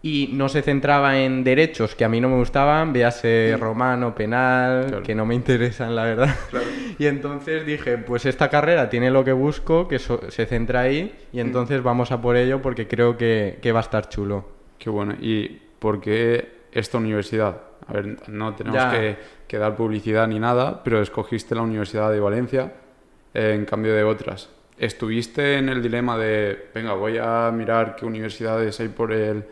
Y 0.01 0.31
no 0.33 0.49
se 0.49 0.63
centraba 0.63 1.19
en 1.19 1.43
derechos 1.43 1.97
que 1.97 2.05
a 2.05 2.09
mí 2.09 2.21
no 2.21 2.29
me 2.29 2.37
gustaban, 2.37 2.93
véase 2.93 3.57
romano, 3.59 4.15
penal, 4.15 4.87
Claro. 4.87 5.03
que 5.03 5.15
no 5.15 5.27
me 5.27 5.35
interesan, 5.35 5.95
la 5.97 6.05
verdad. 6.05 6.35
Y 6.99 7.07
entonces 7.07 7.67
dije, 7.67 7.99
pues 7.99 8.25
esta 8.25 8.49
carrera 8.49 8.89
tiene 8.89 9.11
lo 9.11 9.25
que 9.25 9.33
busco, 9.33 9.89
que 9.89 9.99
so- 9.99 10.31
se 10.31 10.47
centra 10.47 10.83
ahí, 10.83 11.13
y 11.33 11.41
entonces 11.41 11.83
vamos 11.83 12.13
a 12.13 12.21
por 12.23 12.37
ello 12.37 12.63
porque 12.63 12.87
creo 12.87 13.17
que, 13.17 13.59
que 13.61 13.73
va 13.73 13.81
a 13.81 13.83
estar 13.83 14.09
chulo. 14.09 14.49
Qué 14.79 14.91
bueno. 14.91 15.17
¿Y 15.21 15.61
por 15.81 16.01
qué 16.01 16.67
esta 16.71 16.99
universidad? 16.99 17.57
A 17.89 17.93
ver, 17.95 18.17
no 18.29 18.55
tenemos 18.55 18.81
Ya. 18.81 18.93
que, 18.93 19.17
que 19.55 19.61
dar 19.61 19.77
publicidad 19.77 20.27
ni 20.27 20.41
nada, 20.41 20.83
pero 20.83 21.01
escogiste 21.01 21.55
la 21.55 21.63
Universidad 21.63 22.11
de 22.11 22.19
Valencia 22.19 22.73
eh, 23.33 23.55
en 23.55 23.65
cambio 23.65 23.95
de 23.95 24.03
otras. 24.03 24.51
¿Estuviste 24.77 25.59
en 25.59 25.69
el 25.69 25.81
dilema 25.81 26.19
de, 26.19 26.71
venga, 26.75 26.95
voy 26.95 27.19
a 27.19 27.53
mirar 27.53 27.95
qué 27.95 28.05
universidades 28.05 28.81
hay 28.81 28.89
por, 28.89 29.13
el, 29.13 29.45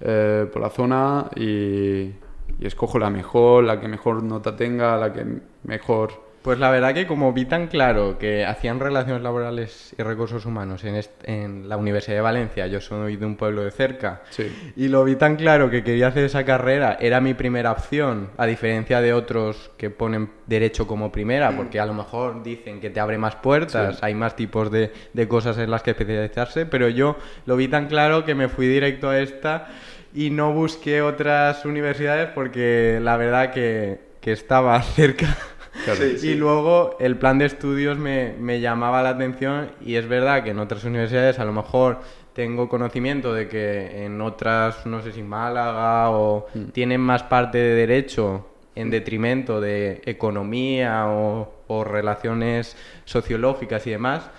eh, 0.00 0.46
por 0.50 0.62
la 0.62 0.70
zona 0.70 1.28
y, 1.36 2.10
y 2.58 2.66
escojo 2.66 2.98
la 2.98 3.10
mejor, 3.10 3.64
la 3.64 3.78
que 3.78 3.86
mejor 3.86 4.22
nota 4.22 4.56
tenga, 4.56 4.96
la 4.96 5.12
que 5.12 5.26
mejor... 5.64 6.23
Pues 6.44 6.58
la 6.58 6.70
verdad 6.70 6.92
que 6.92 7.06
como 7.06 7.32
vi 7.32 7.46
tan 7.46 7.68
claro 7.68 8.18
que 8.18 8.44
hacían 8.44 8.78
relaciones 8.78 9.22
laborales 9.22 9.94
y 9.98 10.02
recursos 10.02 10.44
humanos 10.44 10.84
en, 11.24 11.70
la 11.70 11.78
Universidad 11.78 12.16
de 12.16 12.20
Valencia, 12.20 12.66
yo 12.66 12.82
soy 12.82 13.16
de 13.16 13.24
un 13.24 13.36
pueblo 13.36 13.64
de 13.64 13.70
cerca, 13.70 14.20
Sí. 14.28 14.54
y 14.76 14.88
lo 14.88 15.04
vi 15.04 15.16
tan 15.16 15.36
claro 15.36 15.70
que 15.70 15.82
quería 15.82 16.08
hacer 16.08 16.24
esa 16.26 16.44
carrera, 16.44 16.98
era 17.00 17.22
mi 17.22 17.32
primera 17.32 17.72
opción, 17.72 18.28
a 18.36 18.44
diferencia 18.44 19.00
de 19.00 19.14
otros 19.14 19.70
que 19.78 19.88
ponen 19.88 20.32
derecho 20.46 20.86
como 20.86 21.10
primera, 21.10 21.50
porque 21.56 21.80
a 21.80 21.86
lo 21.86 21.94
mejor 21.94 22.42
dicen 22.42 22.78
que 22.78 22.90
te 22.90 23.00
abre 23.00 23.16
más 23.16 23.36
puertas, 23.36 23.94
Sí. 23.96 24.00
hay 24.02 24.14
más 24.14 24.36
tipos 24.36 24.70
de, 24.70 24.92
de 25.14 25.26
cosas 25.26 25.56
en 25.56 25.70
las 25.70 25.82
que 25.82 25.92
especializarse, 25.92 26.66
pero 26.66 26.90
yo 26.90 27.16
lo 27.46 27.56
vi 27.56 27.68
tan 27.68 27.86
claro 27.86 28.26
que 28.26 28.34
me 28.34 28.50
fui 28.50 28.66
directo 28.66 29.08
a 29.08 29.18
esta 29.18 29.68
y 30.12 30.28
no 30.28 30.52
busqué 30.52 31.00
otras 31.00 31.64
universidades 31.64 32.28
porque 32.34 32.98
la 33.00 33.16
verdad 33.16 33.50
que, 33.50 33.98
que 34.20 34.32
estaba 34.32 34.80
cerca. 34.82 35.34
Claro. 35.84 36.00
Sí, 36.00 36.18
sí. 36.18 36.28
Y 36.30 36.34
luego 36.34 36.96
el 36.98 37.16
plan 37.16 37.38
de 37.38 37.46
estudios 37.46 37.98
me, 37.98 38.34
me 38.38 38.60
llamaba 38.60 39.02
la 39.02 39.10
atención 39.10 39.70
y 39.84 39.96
es 39.96 40.08
verdad 40.08 40.42
que 40.42 40.50
en 40.50 40.58
otras 40.58 40.84
universidades 40.84 41.38
a 41.38 41.44
lo 41.44 41.52
mejor 41.52 41.98
tengo 42.34 42.68
conocimiento 42.68 43.32
de 43.32 43.48
que 43.48 44.04
en 44.04 44.20
otras, 44.20 44.86
no 44.86 45.02
sé 45.02 45.12
si 45.12 45.22
Málaga 45.22 46.10
o 46.10 46.46
tienen 46.72 47.00
más 47.00 47.22
parte 47.22 47.58
de 47.58 47.74
derecho 47.74 48.48
en 48.74 48.90
detrimento 48.90 49.60
de 49.60 50.02
economía 50.04 51.06
o, 51.06 51.52
o 51.68 51.84
relaciones 51.84 52.76
sociológicas 53.04 53.86
y 53.86 53.90
demás. 53.90 54.30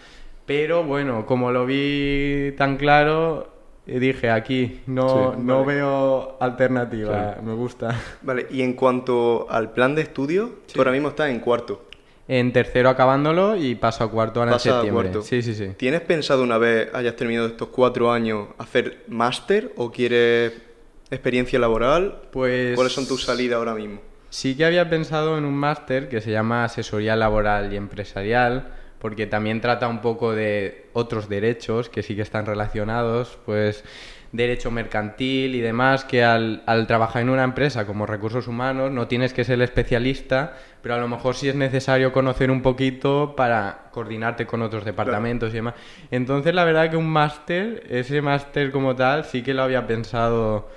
Pero 0.46 0.84
bueno, 0.84 1.26
como 1.26 1.52
lo 1.52 1.66
vi 1.66 2.54
tan 2.58 2.76
claro, 2.78 3.55
dije 3.86 4.30
aquí, 4.32 4.82
no, 4.88 5.34
Sí, 5.34 5.40
no 5.44 5.62
vale. 5.64 5.76
veo 5.78 6.38
alternativa, 6.40 7.38
me 7.44 7.54
gusta. 7.54 7.96
Vale, 8.22 8.48
y 8.50 8.62
en 8.62 8.74
cuanto 8.74 9.48
al 9.50 9.72
plan 9.74 9.96
de 9.96 10.02
estudio, 10.02 10.56
tú 10.74 10.80
ahora 10.80 10.92
mismo 10.92 11.10
estás 11.10 11.30
en 11.30 11.40
cuarto. 11.40 11.86
En 12.28 12.52
tercero 12.52 12.90
acabándolo 12.90 13.56
y 13.56 13.76
paso 13.76 14.04
a 14.04 14.10
cuarto 14.10 14.40
ahora 14.40 14.54
en 14.54 14.56
Pasas 14.56 14.74
a 14.74 14.76
septiembre. 14.78 15.10
cuarto. 15.10 15.22
Sí, 15.22 15.44
sí, 15.44 15.54
sí. 15.54 15.74
¿Tienes 15.78 16.02
pensado 16.02 16.42
una 16.42 16.58
vez 16.58 16.90
hayas 16.96 17.16
terminado 17.16 17.46
estos 17.48 17.68
cuatro 17.68 18.12
años 18.12 18.48
hacer 18.58 19.04
máster 19.08 19.72
o 19.76 19.92
quieres 19.92 20.54
experiencia 21.12 21.60
laboral? 21.60 22.22
Pues 22.32 22.74
¿Cuáles 22.76 22.94
son 22.94 23.08
tus 23.08 23.24
salidas 23.24 23.58
ahora 23.58 23.76
mismo? 23.76 24.00
Sí 24.30 24.58
que 24.58 24.66
había 24.66 24.90
pensado 24.90 25.38
en 25.38 25.46
un 25.46 25.54
máster 25.54 26.10
que 26.10 26.20
se 26.20 26.32
llama 26.32 26.64
Asesoría 26.66 27.16
Laboral 27.16 27.72
y 27.72 27.78
Empresarial, 27.78 28.74
porque 29.06 29.28
también 29.28 29.62
trata 29.62 29.88
un 29.88 30.02
poco 30.02 30.34
de 30.34 30.88
otros 30.94 31.30
derechos 31.30 31.90
que 31.90 32.02
sí 32.02 32.16
que 32.16 32.24
están 32.24 32.48
relacionados, 32.48 33.38
pues 33.46 33.84
derecho 34.32 34.72
mercantil 34.72 35.54
y 35.54 35.62
demás, 35.62 36.04
que 36.04 36.24
al, 36.24 36.64
al 36.66 36.88
trabajar 36.88 37.22
en 37.22 37.30
una 37.30 37.44
empresa 37.44 37.86
como 37.86 38.08
recursos 38.08 38.48
humanos 38.48 38.90
no 38.92 39.08
tienes 39.08 39.32
que 39.32 39.44
ser 39.44 39.54
el 39.56 39.62
especialista, 39.62 40.58
pero 40.82 40.96
a 40.96 40.98
lo 40.98 41.08
mejor 41.08 41.36
sí 41.36 41.48
es 41.48 41.54
necesario 41.54 42.12
conocer 42.12 42.50
un 42.50 42.64
poquito 42.64 43.36
para 43.38 43.90
coordinarte 43.92 44.48
con 44.48 44.64
otros 44.64 44.84
departamentos 44.84 45.52
y 45.52 45.58
demás. 45.58 45.76
Entonces 46.10 46.56
la 46.56 46.64
verdad 46.64 46.90
que 46.90 46.98
un 46.98 47.08
máster, 47.08 47.86
ese 47.88 48.24
máster 48.24 48.72
como 48.72 48.96
tal, 48.96 49.24
sí 49.26 49.44
que 49.44 49.54
lo 49.54 49.62
había 49.62 49.86
pensado 49.86 50.68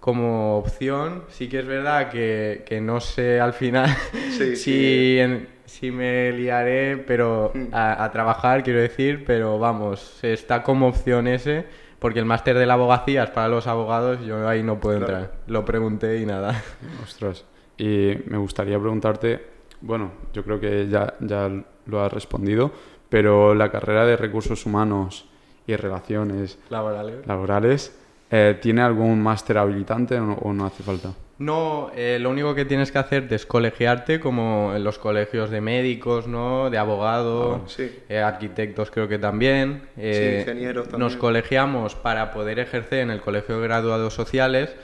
como 0.00 0.56
opción. 0.56 1.24
Sí 1.28 1.50
que 1.50 1.58
es 1.58 1.66
verdad 1.66 2.08
que, 2.08 2.62
que 2.66 2.80
no 2.80 2.98
sé 3.00 3.40
al 3.40 3.52
final 3.52 3.94
Sí, 4.30 4.56
si, 4.56 4.56
sí. 4.56 5.18
en- 5.18 5.53
si 5.66 5.90
me 5.90 6.32
liaré 6.32 6.96
pero 6.98 7.50
Mm. 7.54 7.66
a, 7.72 8.04
a 8.04 8.10
trabajar, 8.12 8.62
quiero 8.62 8.80
decir, 8.80 9.24
pero 9.26 9.58
vamos, 9.58 10.22
está 10.22 10.62
como 10.62 10.88
opción 10.88 11.26
ese, 11.26 11.64
porque 11.98 12.18
el 12.18 12.24
máster 12.26 12.56
de 12.58 12.66
la 12.66 12.74
abogacía 12.74 13.24
es 13.24 13.30
para 13.30 13.48
los 13.48 13.66
abogados, 13.66 14.20
yo 14.26 14.46
ahí 14.48 14.62
no 14.62 14.78
puedo 14.78 14.98
Claro. 14.98 15.14
entrar. 15.18 15.34
Lo 15.46 15.64
pregunté 15.64 16.18
y 16.20 16.26
nada. 16.26 16.62
Ostras. 17.02 17.44
Y 17.78 18.14
me 18.26 18.36
gustaría 18.38 18.78
preguntarte, 18.78 19.44
bueno, 19.80 20.10
yo 20.32 20.44
creo 20.44 20.60
que 20.60 20.88
ya, 20.88 21.14
ya 21.20 21.50
lo 21.86 22.02
has 22.04 22.12
respondido, 22.12 22.70
pero 23.08 23.54
la 23.54 23.70
carrera 23.70 24.04
de 24.06 24.16
recursos 24.16 24.66
humanos 24.66 25.28
y 25.66 25.74
relaciones 25.76 26.58
Laborales. 26.68 27.26
laborales, 27.26 27.98
eh, 28.30 28.58
¿tiene 28.60 28.82
algún 28.82 29.22
máster 29.22 29.56
habilitante 29.58 30.18
o 30.18 30.24
no, 30.26 30.34
o 30.34 30.52
no 30.52 30.66
hace 30.66 30.82
falta? 30.82 31.10
No, 31.38 31.90
eh, 31.96 32.18
lo 32.20 32.30
único 32.30 32.54
que 32.54 32.64
tienes 32.64 32.92
que 32.92 32.98
hacerte 32.98 33.34
es 33.34 33.44
colegiarte 33.44 34.20
como 34.20 34.72
en 34.76 34.84
los 34.84 34.98
colegios 34.98 35.50
de 35.50 35.60
médicos, 35.60 36.28
¿no? 36.28 36.70
De 36.70 36.78
abogados, 36.78 37.60
Ah, 37.64 37.68
sí. 37.68 37.90
eh, 38.08 38.20
arquitectos 38.20 38.90
creo 38.92 39.08
que 39.08 39.18
también. 39.18 39.82
eh, 39.96 40.38
ingenieros 40.46 40.84
también. 40.88 41.00
Nos 41.00 41.16
colegiamos 41.16 41.96
para 41.96 42.30
poder 42.30 42.60
ejercer 42.60 43.00
en 43.00 43.10
el 43.10 43.20
Colegio 43.20 43.58
de 43.58 43.66
Graduados 43.66 44.14
Sociales, 44.14 44.76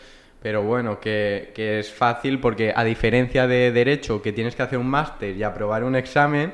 pero 0.43 0.63
bueno, 0.65 0.99
que, 0.99 1.53
que 1.55 1.79
es 1.79 1.93
fácil 1.93 2.41
porque 2.41 2.73
a 2.75 2.83
diferencia 2.83 3.47
de 3.47 3.71
Derecho, 3.71 4.21
que 4.21 4.33
tienes 4.33 4.57
que 4.57 4.63
hacer 4.63 4.79
un 4.81 4.89
máster 4.89 5.37
y 5.37 5.45
aprobar 5.45 5.85
un 5.85 5.95
examen, 5.95 6.53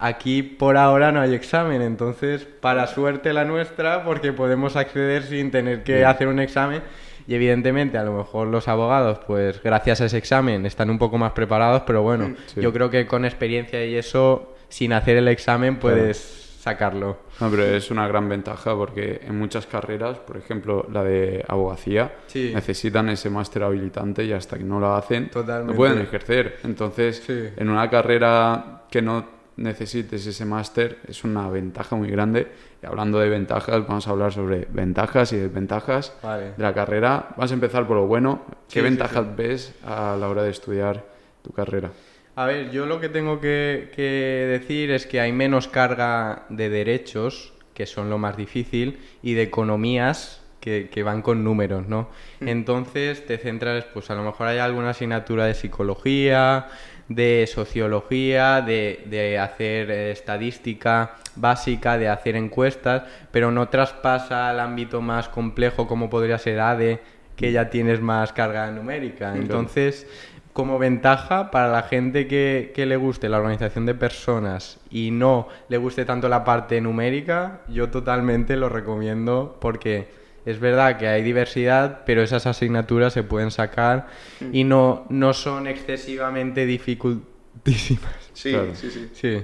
aquí 0.00 0.42
por 0.42 0.76
ahora 0.76 1.12
no 1.12 1.20
hay 1.20 1.34
examen, 1.34 1.82
entonces 1.82 2.44
para 2.60 2.88
suerte 2.88 3.32
la 3.32 3.44
nuestra 3.44 4.02
porque 4.04 4.32
podemos 4.32 4.74
acceder 4.74 5.22
sin 5.22 5.52
tener 5.52 5.84
que 5.84 6.04
hacer 6.04 6.26
un 6.26 6.40
examen 6.40 6.82
y 7.26 7.34
evidentemente 7.34 7.98
a 7.98 8.04
lo 8.04 8.12
mejor 8.16 8.48
los 8.48 8.68
abogados 8.68 9.18
pues 9.26 9.62
gracias 9.62 10.00
a 10.00 10.04
ese 10.06 10.18
examen 10.18 10.64
están 10.66 10.90
un 10.90 10.98
poco 10.98 11.18
más 11.18 11.32
preparados, 11.32 11.82
pero 11.86 12.02
bueno, 12.02 12.34
Sí. 12.46 12.60
yo 12.60 12.72
creo 12.72 12.90
que 12.90 13.06
con 13.06 13.24
experiencia 13.24 13.84
y 13.84 13.94
eso 13.96 14.54
sin 14.68 14.92
hacer 14.92 15.16
el 15.16 15.28
examen 15.28 15.78
puedes 15.78 16.44
sacarlo. 16.60 17.18
No, 17.40 17.48
pero 17.48 17.62
es 17.64 17.90
una 17.92 18.08
gran 18.08 18.28
ventaja 18.28 18.74
porque 18.74 19.20
en 19.24 19.38
muchas 19.38 19.66
carreras, 19.66 20.18
por 20.18 20.36
ejemplo 20.36 20.84
la 20.92 21.04
de 21.04 21.44
abogacía, 21.46 22.12
Sí. 22.26 22.50
necesitan 22.54 23.08
ese 23.08 23.30
máster 23.30 23.62
habilitante 23.62 24.24
y 24.24 24.32
hasta 24.32 24.58
que 24.58 24.64
no 24.64 24.80
lo 24.80 24.92
hacen 24.94 25.28
Totalmente. 25.30 25.72
no 25.72 25.76
pueden 25.76 26.00
ejercer. 26.00 26.58
Entonces, 26.64 27.22
Sí. 27.24 27.50
en 27.56 27.68
una 27.70 27.88
carrera 27.88 28.82
que 28.90 29.00
no 29.02 29.35
necesites 29.56 30.26
ese 30.26 30.44
máster 30.44 30.98
es 31.08 31.24
una 31.24 31.48
ventaja 31.48 31.96
muy 31.96 32.10
grande. 32.10 32.48
Y 32.82 32.86
hablando 32.86 33.18
de 33.18 33.28
ventajas, 33.28 33.86
vamos 33.86 34.06
a 34.06 34.10
hablar 34.10 34.32
sobre 34.32 34.66
ventajas 34.70 35.32
y 35.32 35.36
desventajas 35.36 36.14
Vale. 36.22 36.52
de 36.56 36.62
la 36.62 36.74
carrera. 36.74 37.28
Vamos 37.36 37.50
a 37.50 37.54
empezar 37.54 37.86
por 37.86 37.96
lo 37.96 38.06
bueno. 38.06 38.42
¿Qué 38.46 38.54
Sí, 38.68 38.78
sí, 38.80 38.82
ventajas 38.82 39.24
sí. 39.24 39.32
ves 39.36 39.74
a 39.84 40.16
la 40.18 40.28
hora 40.28 40.42
de 40.42 40.50
estudiar 40.50 41.04
tu 41.42 41.52
carrera? 41.52 41.90
A 42.34 42.44
ver, 42.44 42.70
yo 42.70 42.84
lo 42.84 43.00
que 43.00 43.08
tengo 43.08 43.40
que, 43.40 43.90
que 43.96 44.02
decir 44.02 44.90
es 44.90 45.06
que 45.06 45.20
hay 45.20 45.32
menos 45.32 45.68
carga 45.68 46.44
de 46.50 46.68
derechos, 46.68 47.54
que 47.72 47.86
son 47.86 48.10
lo 48.10 48.18
más 48.18 48.36
difícil, 48.36 48.98
y 49.22 49.32
de 49.34 49.42
economías 49.42 50.42
que, 50.60 50.90
que 50.90 51.02
van 51.02 51.22
con 51.22 51.44
números, 51.44 51.86
¿no? 51.88 52.10
Entonces 52.40 53.24
te 53.24 53.38
centras, 53.38 53.84
pues 53.94 54.10
a 54.10 54.14
lo 54.14 54.22
mejor 54.22 54.48
hay 54.48 54.58
alguna 54.58 54.90
asignatura 54.90 55.46
de 55.46 55.54
psicología, 55.54 56.66
de 57.08 57.48
sociología, 57.52 58.60
de, 58.62 59.04
de 59.06 59.38
hacer 59.38 59.90
eh, 59.90 60.10
estadística 60.10 61.16
básica, 61.36 61.98
de 61.98 62.08
hacer 62.08 62.36
encuestas, 62.36 63.02
pero 63.30 63.50
no 63.50 63.68
traspasa 63.68 64.50
al 64.50 64.60
ámbito 64.60 65.00
más 65.00 65.28
complejo 65.28 65.86
como 65.86 66.10
podría 66.10 66.38
ser 66.38 66.60
ADE, 66.60 67.00
que 67.36 67.52
ya 67.52 67.70
tienes 67.70 68.00
más 68.00 68.32
carga 68.32 68.70
numérica. 68.70 69.36
Entonces, 69.36 70.06
como 70.52 70.78
ventaja 70.78 71.50
para 71.50 71.68
la 71.68 71.82
gente 71.82 72.26
que, 72.26 72.72
que 72.74 72.86
le 72.86 72.96
guste 72.96 73.28
la 73.28 73.36
organización 73.36 73.84
de 73.84 73.94
personas 73.94 74.78
y 74.90 75.10
no 75.10 75.48
le 75.68 75.76
guste 75.76 76.06
tanto 76.06 76.30
la 76.30 76.44
parte 76.44 76.80
numérica, 76.80 77.60
yo 77.68 77.90
totalmente 77.90 78.56
lo 78.56 78.70
recomiendo 78.70 79.58
porque 79.60 80.08
es 80.46 80.58
verdad 80.60 80.96
que 80.96 81.06
hay 81.08 81.22
diversidad, 81.22 82.00
pero 82.06 82.22
esas 82.22 82.46
asignaturas 82.46 83.12
se 83.12 83.22
pueden 83.22 83.50
sacar 83.50 84.06
y 84.52 84.64
no, 84.64 85.04
no 85.10 85.34
son 85.34 85.66
excesivamente 85.66 86.64
dificultísimas. 86.66 88.14
Sí, 88.36 88.50
Claro. 88.52 88.74
sí, 88.74 88.90
sí. 89.14 89.42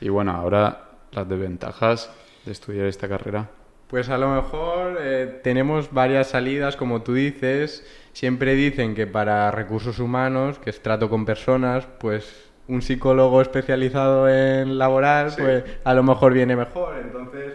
Y 0.00 0.08
bueno, 0.08 0.32
ahora 0.32 0.84
las 1.12 1.28
desventajas 1.28 2.10
de 2.46 2.52
estudiar 2.52 2.86
esta 2.86 3.06
carrera. 3.06 3.50
Pues 3.88 4.08
a 4.08 4.16
lo 4.16 4.30
mejor 4.34 4.96
eh, 4.98 5.40
tenemos 5.44 5.92
varias 5.92 6.28
salidas, 6.30 6.74
como 6.76 7.02
tú 7.02 7.12
dices. 7.12 7.86
Siempre 8.14 8.54
dicen 8.54 8.94
que 8.94 9.06
para 9.06 9.50
recursos 9.50 9.98
humanos, 9.98 10.58
que 10.58 10.70
es 10.70 10.80
trato 10.82 11.10
con 11.10 11.26
personas, 11.26 11.86
pues 12.00 12.46
un 12.66 12.80
psicólogo 12.80 13.42
especializado 13.42 14.26
en 14.26 14.78
laboral, 14.78 15.30
Sí. 15.32 15.42
pues 15.42 15.64
a 15.84 15.92
lo 15.92 16.02
mejor 16.02 16.32
viene 16.32 16.56
mejor. 16.56 16.96
Entonces, 16.98 17.52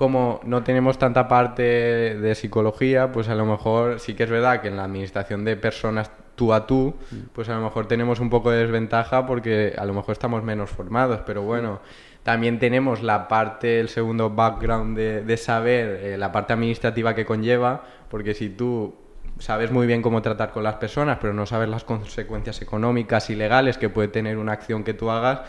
como 0.00 0.40
no 0.44 0.64
tenemos 0.64 0.96
tanta 0.96 1.28
parte 1.28 1.62
de 1.62 2.34
psicología, 2.34 3.12
pues 3.12 3.28
a 3.28 3.34
lo 3.34 3.44
mejor 3.44 4.00
sí 4.00 4.14
que 4.14 4.22
es 4.22 4.30
verdad 4.30 4.62
que 4.62 4.68
en 4.68 4.78
la 4.78 4.84
administración 4.84 5.44
de 5.44 5.58
personas 5.58 6.10
tú 6.36 6.54
a 6.54 6.66
tú, 6.66 6.94
pues 7.34 7.50
a 7.50 7.54
lo 7.54 7.60
mejor 7.60 7.86
tenemos 7.86 8.18
un 8.18 8.30
poco 8.30 8.50
de 8.50 8.60
desventaja 8.60 9.26
porque 9.26 9.74
a 9.76 9.84
lo 9.84 9.92
mejor 9.92 10.12
estamos 10.12 10.42
menos 10.42 10.70
formados, 10.70 11.20
pero 11.26 11.42
bueno, 11.42 11.80
también 12.22 12.58
tenemos 12.58 13.02
la 13.02 13.28
parte, 13.28 13.78
el 13.78 13.90
segundo 13.90 14.30
background 14.30 14.96
de, 14.96 15.22
de 15.22 15.36
saber 15.36 16.00
eh, 16.02 16.16
la 16.16 16.32
parte 16.32 16.54
administrativa 16.54 17.14
que 17.14 17.26
conlleva, 17.26 17.84
porque 18.08 18.32
si 18.32 18.48
tú 18.48 18.94
sabes 19.38 19.70
muy 19.70 19.86
bien 19.86 20.00
cómo 20.00 20.22
tratar 20.22 20.50
con 20.50 20.62
las 20.62 20.76
personas, 20.76 21.18
pero 21.20 21.34
no 21.34 21.44
sabes 21.44 21.68
las 21.68 21.84
consecuencias 21.84 22.62
económicas 22.62 23.28
y 23.28 23.34
legales 23.34 23.76
que 23.76 23.90
puede 23.90 24.08
tener 24.08 24.38
una 24.38 24.52
acción 24.52 24.82
que 24.82 24.94
tú 24.94 25.10
hagas, 25.10 25.40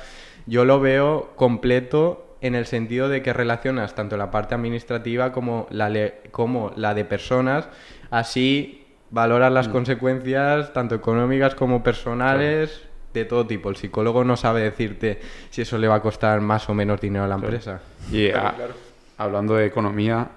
yo 0.45 0.65
lo 0.65 0.81
veo 0.81 1.31
completo 1.37 2.30
en 2.41 2.55
el 2.55 2.65
sentido 2.65 3.07
de 3.07 3.21
que 3.21 3.33
relacionas 3.33 3.93
tanto 3.95 4.17
la 4.17 4.31
parte 4.31 4.55
administrativa 4.55 5.31
como 5.31 5.67
la, 5.69 5.89
le- 5.89 6.21
como 6.31 6.71
la 6.75 6.93
de 6.93 7.05
personas, 7.05 7.67
así 8.09 8.85
valoras 9.11 9.51
las 9.51 9.67
consecuencias 9.67 10.73
tanto 10.73 10.95
económicas 10.95 11.53
como 11.55 11.83
personales 11.83 12.81
de 13.13 13.25
todo 13.25 13.45
tipo. 13.45 13.69
El 13.69 13.75
psicólogo 13.75 14.23
no 14.23 14.37
sabe 14.37 14.61
decirte 14.61 15.19
si 15.49 15.61
eso 15.63 15.77
le 15.77 15.87
va 15.87 15.95
a 15.95 16.01
costar 16.01 16.39
más 16.41 16.69
o 16.69 16.73
menos 16.73 16.99
dinero 17.01 17.25
a 17.25 17.27
la 17.27 17.35
empresa. 17.35 17.81
Y 18.11 18.29
Claro, 18.31 18.47
a- 18.47 18.53
claro. 18.53 18.73
hablando 19.17 19.55
de 19.55 19.65
economía, 19.65 20.29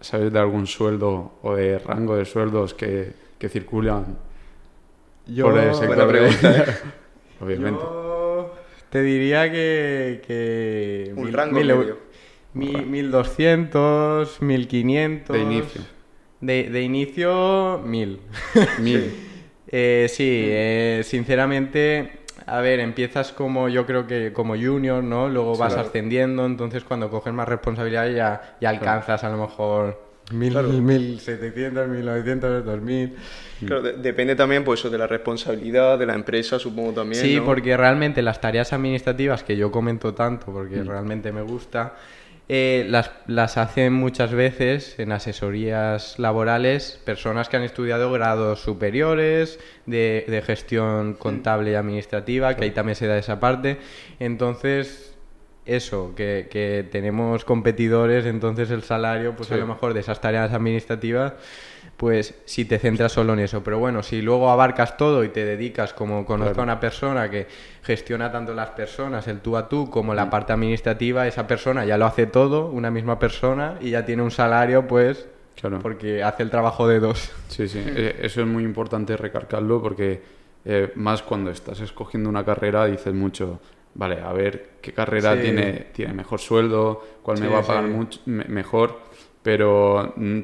¿sabes 0.00 0.32
de 0.32 0.38
algún 0.38 0.66
sueldo 0.66 1.34
o 1.42 1.54
de 1.54 1.78
rango 1.78 2.16
de 2.16 2.24
sueldos 2.24 2.74
que, 2.74 3.12
que 3.38 3.48
circulan 3.48 4.18
por 5.40 5.56
el 5.58 5.74
sector? 5.74 5.86
Buena 5.96 6.04
de- 6.04 6.12
pregunta, 6.12 6.50
¿eh? 6.58 6.74
Obviamente. 7.40 7.80
Yo 7.80 8.11
te 8.92 9.02
diría 9.02 9.50
que... 9.50 10.22
que 10.26 11.12
Un 11.16 11.24
mil- 11.24 11.32
rango 11.32 11.56
mil 11.58 11.66
medio. 11.66 11.98
mi- 12.52 12.84
1200, 12.84 14.42
1500... 14.42 15.34
De 15.36 15.42
inicio. 15.42 15.80
De, 16.40 16.70
de 16.70 16.82
inicio, 16.82 17.80
1000. 17.84 18.20
Mil. 18.80 19.14
Eh, 19.74 20.06
sí, 20.10 20.48
eh, 20.50 21.00
sinceramente, 21.02 22.18
a 22.44 22.60
ver, 22.60 22.78
empiezas 22.80 23.32
como 23.32 23.70
yo 23.70 23.86
creo 23.86 24.06
que 24.06 24.30
como 24.34 24.54
junior, 24.54 25.02
¿no? 25.02 25.30
Luego 25.30 25.56
vas 25.56 25.72
claro. 25.74 25.88
ascendiendo, 25.88 26.44
entonces 26.44 26.84
cuando 26.84 27.08
coges 27.10 27.32
más 27.32 27.48
responsabilidad 27.48 28.10
ya, 28.10 28.56
ya 28.60 28.68
alcanzas 28.68 29.24
a 29.24 29.30
lo 29.30 29.38
mejor 29.38 30.11
Mil, 30.32 30.52
Claro. 30.52 30.68
1700, 30.68 31.88
1900, 31.88 32.64
2000. 32.64 33.14
Claro, 33.66 33.82
de- 33.82 33.92
depende 33.94 34.34
también 34.34 34.64
pues, 34.64 34.82
de 34.90 34.98
la 34.98 35.06
responsabilidad 35.06 35.98
de 35.98 36.06
la 36.06 36.14
empresa, 36.14 36.58
supongo 36.58 36.92
también. 36.92 37.22
Sí, 37.22 37.36
¿no? 37.36 37.44
porque 37.44 37.76
realmente 37.76 38.22
las 38.22 38.40
tareas 38.40 38.72
administrativas 38.72 39.44
que 39.44 39.56
yo 39.56 39.70
comento 39.70 40.14
tanto, 40.14 40.46
porque 40.46 40.82
realmente 40.82 41.30
me 41.32 41.42
gusta, 41.42 41.94
eh, 42.48 42.84
las, 42.88 43.10
las 43.28 43.56
hacen 43.56 43.92
muchas 43.92 44.32
veces 44.32 44.98
en 44.98 45.12
asesorías 45.12 46.18
laborales 46.18 47.00
personas 47.04 47.48
que 47.48 47.56
han 47.56 47.62
estudiado 47.62 48.10
grados 48.10 48.60
superiores 48.60 49.60
de, 49.86 50.24
de 50.26 50.42
gestión 50.42 51.14
contable 51.14 51.70
y 51.70 51.74
administrativa, 51.74 52.56
que 52.56 52.64
ahí 52.64 52.70
también 52.72 52.96
se 52.96 53.06
da 53.06 53.16
esa 53.16 53.38
parte. 53.38 53.78
Entonces, 54.18 55.11
eso, 55.64 56.12
que, 56.16 56.48
que 56.50 56.86
tenemos 56.90 57.44
competidores, 57.44 58.26
entonces 58.26 58.70
el 58.70 58.82
salario, 58.82 59.34
pues 59.36 59.50
a 59.52 59.56
lo 59.56 59.66
mejor 59.66 59.94
de 59.94 60.00
esas 60.00 60.20
tareas 60.20 60.52
administrativas, 60.52 61.34
pues 61.96 62.34
si 62.46 62.64
te 62.64 62.78
centras 62.80 63.12
solo 63.12 63.32
en 63.34 63.38
eso. 63.40 63.62
Pero 63.62 63.78
bueno, 63.78 64.02
si 64.02 64.22
luego 64.22 64.50
abarcas 64.50 64.96
todo 64.96 65.22
y 65.22 65.28
te 65.28 65.44
dedicas, 65.44 65.94
como 65.94 66.24
conozco 66.26 66.54
Claro. 66.54 66.62
a 66.62 66.64
una 66.64 66.80
persona 66.80 67.30
que 67.30 67.46
gestiona 67.82 68.32
tanto 68.32 68.54
las 68.54 68.70
personas, 68.70 69.28
el 69.28 69.38
tú 69.40 69.56
a 69.56 69.68
tú, 69.68 69.88
como 69.88 70.14
la 70.14 70.28
parte 70.30 70.52
administrativa, 70.52 71.26
esa 71.28 71.46
persona 71.46 71.84
ya 71.84 71.96
lo 71.96 72.06
hace 72.06 72.26
todo, 72.26 72.66
una 72.66 72.90
misma 72.90 73.18
persona, 73.20 73.76
y 73.80 73.90
ya 73.90 74.04
tiene 74.04 74.22
un 74.22 74.30
salario, 74.32 74.88
pues, 74.88 75.28
Claro. 75.60 75.78
porque 75.80 76.24
hace 76.24 76.42
el 76.42 76.50
trabajo 76.50 76.88
de 76.88 76.98
dos. 76.98 77.30
Sí, 77.48 77.68
sí, 77.68 77.78
eh, 77.86 78.16
eso 78.22 78.40
es 78.40 78.46
muy 78.48 78.64
importante 78.64 79.16
recalcarlo 79.16 79.80
porque 79.80 80.22
eh, 80.64 80.90
más 80.96 81.22
cuando 81.22 81.50
estás 81.52 81.78
escogiendo 81.80 82.28
una 82.28 82.44
carrera 82.44 82.86
dices 82.86 83.14
mucho, 83.14 83.60
vale, 83.94 84.20
a 84.20 84.32
ver 84.32 84.70
qué 84.80 84.92
carrera 84.92 85.34
Sí. 85.36 85.40
tiene, 85.40 85.86
tiene 85.92 86.12
mejor 86.14 86.40
sueldo, 86.40 87.02
cuál 87.22 87.38
me 87.38 87.48
va 87.48 87.58
a 87.60 87.66
pagar 87.66 87.84
sí. 87.84 87.88
mucho, 87.88 88.20
me- 88.26 88.44
mejor, 88.44 89.00
pero 89.42 90.12
mm, 90.16 90.40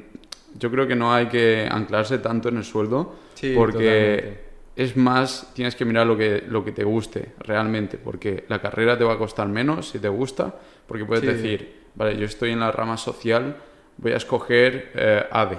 yo 0.57 0.71
creo 0.71 0.87
que 0.87 0.97
no 0.97 1.12
hay 1.12 1.26
que 1.26 1.69
anclarse 1.71 2.19
tanto 2.19 2.49
en 2.49 2.59
el 2.59 2.64
sueldo 2.64 3.14
porque 3.52 3.73
totalmente. 3.73 4.45
es 4.76 4.97
más, 4.97 5.50
tienes 5.55 5.75
que 5.75 5.85
mirar 5.85 6.07
lo 6.07 6.17
que, 6.17 6.45
lo 6.49 6.64
que 6.64 6.73
te 6.73 6.85
guste 6.85 7.33
realmente, 7.40 7.99
porque 7.99 8.45
la 8.49 8.61
carrera 8.61 8.97
te 8.97 9.05
va 9.05 9.14
a 9.14 9.19
costar 9.19 9.49
menos 9.49 9.88
si 9.88 9.99
te 9.99 10.09
gusta, 10.09 10.55
porque 10.87 11.05
puedes 11.05 11.25
decir, 11.25 11.87
vale, 11.95 12.17
yo 12.17 12.25
estoy 12.26 12.52
en 12.52 12.61
la 12.61 12.71
rama 12.71 12.97
social, 12.97 13.57
voy 13.97 14.12
a 14.12 14.17
escoger 14.17 14.93
eh, 14.95 15.25
ADE 15.31 15.59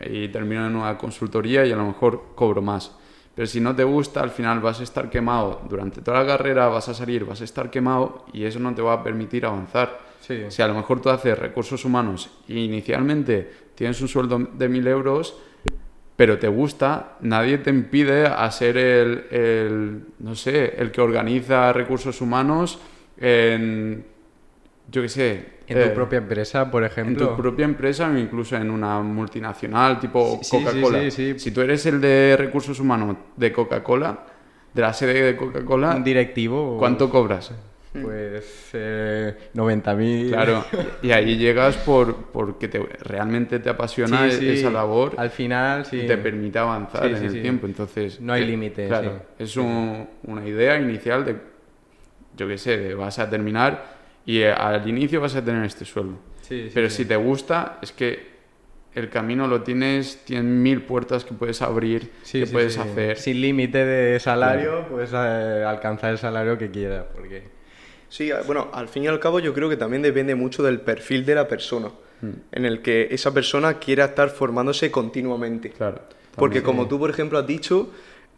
y 0.00 0.28
termino 0.28 0.66
en 0.66 0.76
una 0.76 0.96
consultoría 0.98 1.64
y 1.64 1.72
a 1.72 1.76
lo 1.76 1.86
mejor 1.86 2.34
cobro 2.34 2.62
más. 2.62 2.96
Pero 3.36 3.46
si 3.46 3.60
no 3.60 3.76
te 3.76 3.84
gusta, 3.84 4.22
al 4.22 4.30
final 4.30 4.60
vas 4.60 4.80
a 4.80 4.82
estar 4.82 5.10
quemado 5.10 5.60
durante 5.68 6.00
toda 6.00 6.22
la 6.22 6.26
carrera, 6.26 6.68
vas 6.68 6.88
a 6.88 6.94
salir, 6.94 7.26
vas 7.26 7.42
a 7.42 7.44
estar 7.44 7.70
quemado 7.70 8.24
y 8.32 8.44
eso 8.44 8.58
no 8.58 8.74
te 8.74 8.80
va 8.80 8.94
a 8.94 9.04
permitir 9.04 9.44
avanzar. 9.44 9.98
Sí. 10.20 10.44
Si 10.48 10.62
a 10.62 10.66
lo 10.66 10.72
mejor 10.72 11.02
tú 11.02 11.10
haces 11.10 11.38
recursos 11.38 11.84
humanos 11.84 12.30
y 12.48 12.64
inicialmente 12.64 13.48
tienes 13.74 14.00
un 14.00 14.08
sueldo 14.08 14.38
de 14.38 14.68
mil 14.70 14.86
euros, 14.88 15.36
pero 16.16 16.38
te 16.38 16.48
gusta, 16.48 17.18
nadie 17.20 17.58
te 17.58 17.68
impide 17.68 18.26
a 18.26 18.50
ser 18.50 18.78
el, 18.78 19.26
el, 19.30 20.02
no 20.20 20.34
sé, 20.34 20.74
el 20.78 20.90
que 20.90 21.02
organiza 21.02 21.74
recursos 21.74 22.22
humanos 22.22 22.78
en, 23.18 24.02
yo 24.90 25.02
qué 25.02 25.08
sé, 25.08 25.46
En 25.66 25.78
tu 25.78 25.86
eh, 25.86 25.90
propia 25.90 26.18
empresa, 26.18 26.70
por 26.70 26.84
en 26.84 26.90
ejemplo. 26.90 27.30
tu 27.30 27.36
propia 27.36 27.64
empresa 27.64 28.08
o 28.08 28.16
incluso 28.16 28.56
en 28.56 28.70
una 28.70 29.00
multinacional 29.00 29.98
tipo 29.98 30.38
Sí, 30.42 30.58
Coca-Cola. 30.58 31.00
sí, 31.02 31.10
sí, 31.10 31.32
sí. 31.34 31.38
Si 31.38 31.50
tú 31.50 31.60
eres 31.60 31.84
el 31.86 32.00
de 32.00 32.36
recursos 32.38 32.78
humanos 32.78 33.16
de 33.36 33.52
Coca-Cola, 33.52 34.24
de 34.72 34.82
la 34.82 34.92
sede 34.92 35.22
de 35.22 35.36
Coca-Cola, 35.36 35.96
un 35.96 36.04
directivo. 36.04 36.76
¿cuánto 36.78 37.10
cobras? 37.10 37.52
Pues 38.00 38.70
eh, 38.74 39.34
90.000. 39.54 40.28
Claro, 40.28 40.64
y 41.02 41.10
ahí 41.12 41.36
llegas 41.38 41.78
por 41.78 42.14
porque 42.26 42.68
te, 42.68 42.78
realmente 42.78 43.58
te 43.58 43.70
apasiona 43.70 44.26
esa 44.28 44.70
labor 44.70 45.14
Al 45.16 45.30
final, 45.30 45.86
sí. 45.86 46.00
y 46.02 46.06
te 46.06 46.18
permite 46.18 46.58
avanzar 46.58 47.06
en 47.06 47.24
el 47.24 47.40
tiempo. 47.40 47.66
Entonces, 47.66 48.20
No 48.20 48.34
hay 48.34 48.42
eh, 48.42 48.46
límite, 48.46 48.86
Claro, 48.86 49.22
es 49.38 49.56
un- 49.56 50.06
una 50.24 50.46
idea 50.46 50.78
inicial 50.78 51.24
de, 51.24 51.36
yo 52.36 52.46
qué 52.46 52.58
sé, 52.58 52.94
vas 52.94 53.18
a 53.18 53.30
terminar 53.30 53.95
y 54.26 54.40
eh, 54.40 54.52
al 54.52 54.86
inicio 54.88 55.20
vas 55.20 55.34
a 55.36 55.44
tener 55.44 55.64
este 55.64 55.84
sueldo. 55.84 56.18
Sí, 56.42 56.64
sí, 56.66 56.70
Pero 56.74 56.90
sí. 56.90 56.96
si 56.98 57.04
te 57.06 57.16
gusta, 57.16 57.78
es 57.80 57.92
que 57.92 58.36
el 58.94 59.08
camino 59.10 59.46
lo 59.46 59.62
tienes, 59.62 60.22
tienes 60.24 60.44
mil 60.44 60.82
puertas 60.82 61.24
que 61.24 61.34
puedes 61.34 61.60
abrir, 61.62 62.10
Sí, 62.22 62.40
que 62.40 62.46
sí, 62.46 62.52
puedes 62.52 62.74
sí. 62.74 62.80
hacer. 62.80 63.16
Sin 63.18 63.40
límite 63.40 63.84
de 63.84 64.18
salario, 64.20 64.86
puedes 64.88 65.10
eh, 65.12 65.64
alcanzar 65.66 66.10
el 66.10 66.18
salario 66.18 66.56
que 66.58 66.70
quieras. 66.70 67.04
Porque... 67.14 67.44
Sí, 68.08 68.30
bueno, 68.46 68.68
al 68.72 68.88
fin 68.88 69.04
y 69.04 69.06
al 69.08 69.18
cabo 69.20 69.40
yo 69.40 69.52
creo 69.52 69.68
que 69.68 69.76
también 69.76 70.02
depende 70.02 70.34
mucho 70.34 70.62
del 70.62 70.80
perfil 70.80 71.24
de 71.24 71.34
la 71.34 71.48
persona, 71.48 71.90
Mm. 72.22 72.30
en 72.52 72.64
el 72.64 72.80
que 72.80 73.08
esa 73.10 73.34
persona 73.34 73.74
quiera 73.78 74.06
estar 74.06 74.30
formándose 74.30 74.90
continuamente. 74.90 75.68
Claro. 75.68 76.00
Porque 76.34 76.62
como 76.62 76.88
tú, 76.88 76.98
por 76.98 77.10
ejemplo, 77.10 77.38
has 77.38 77.46
dicho, 77.46 77.90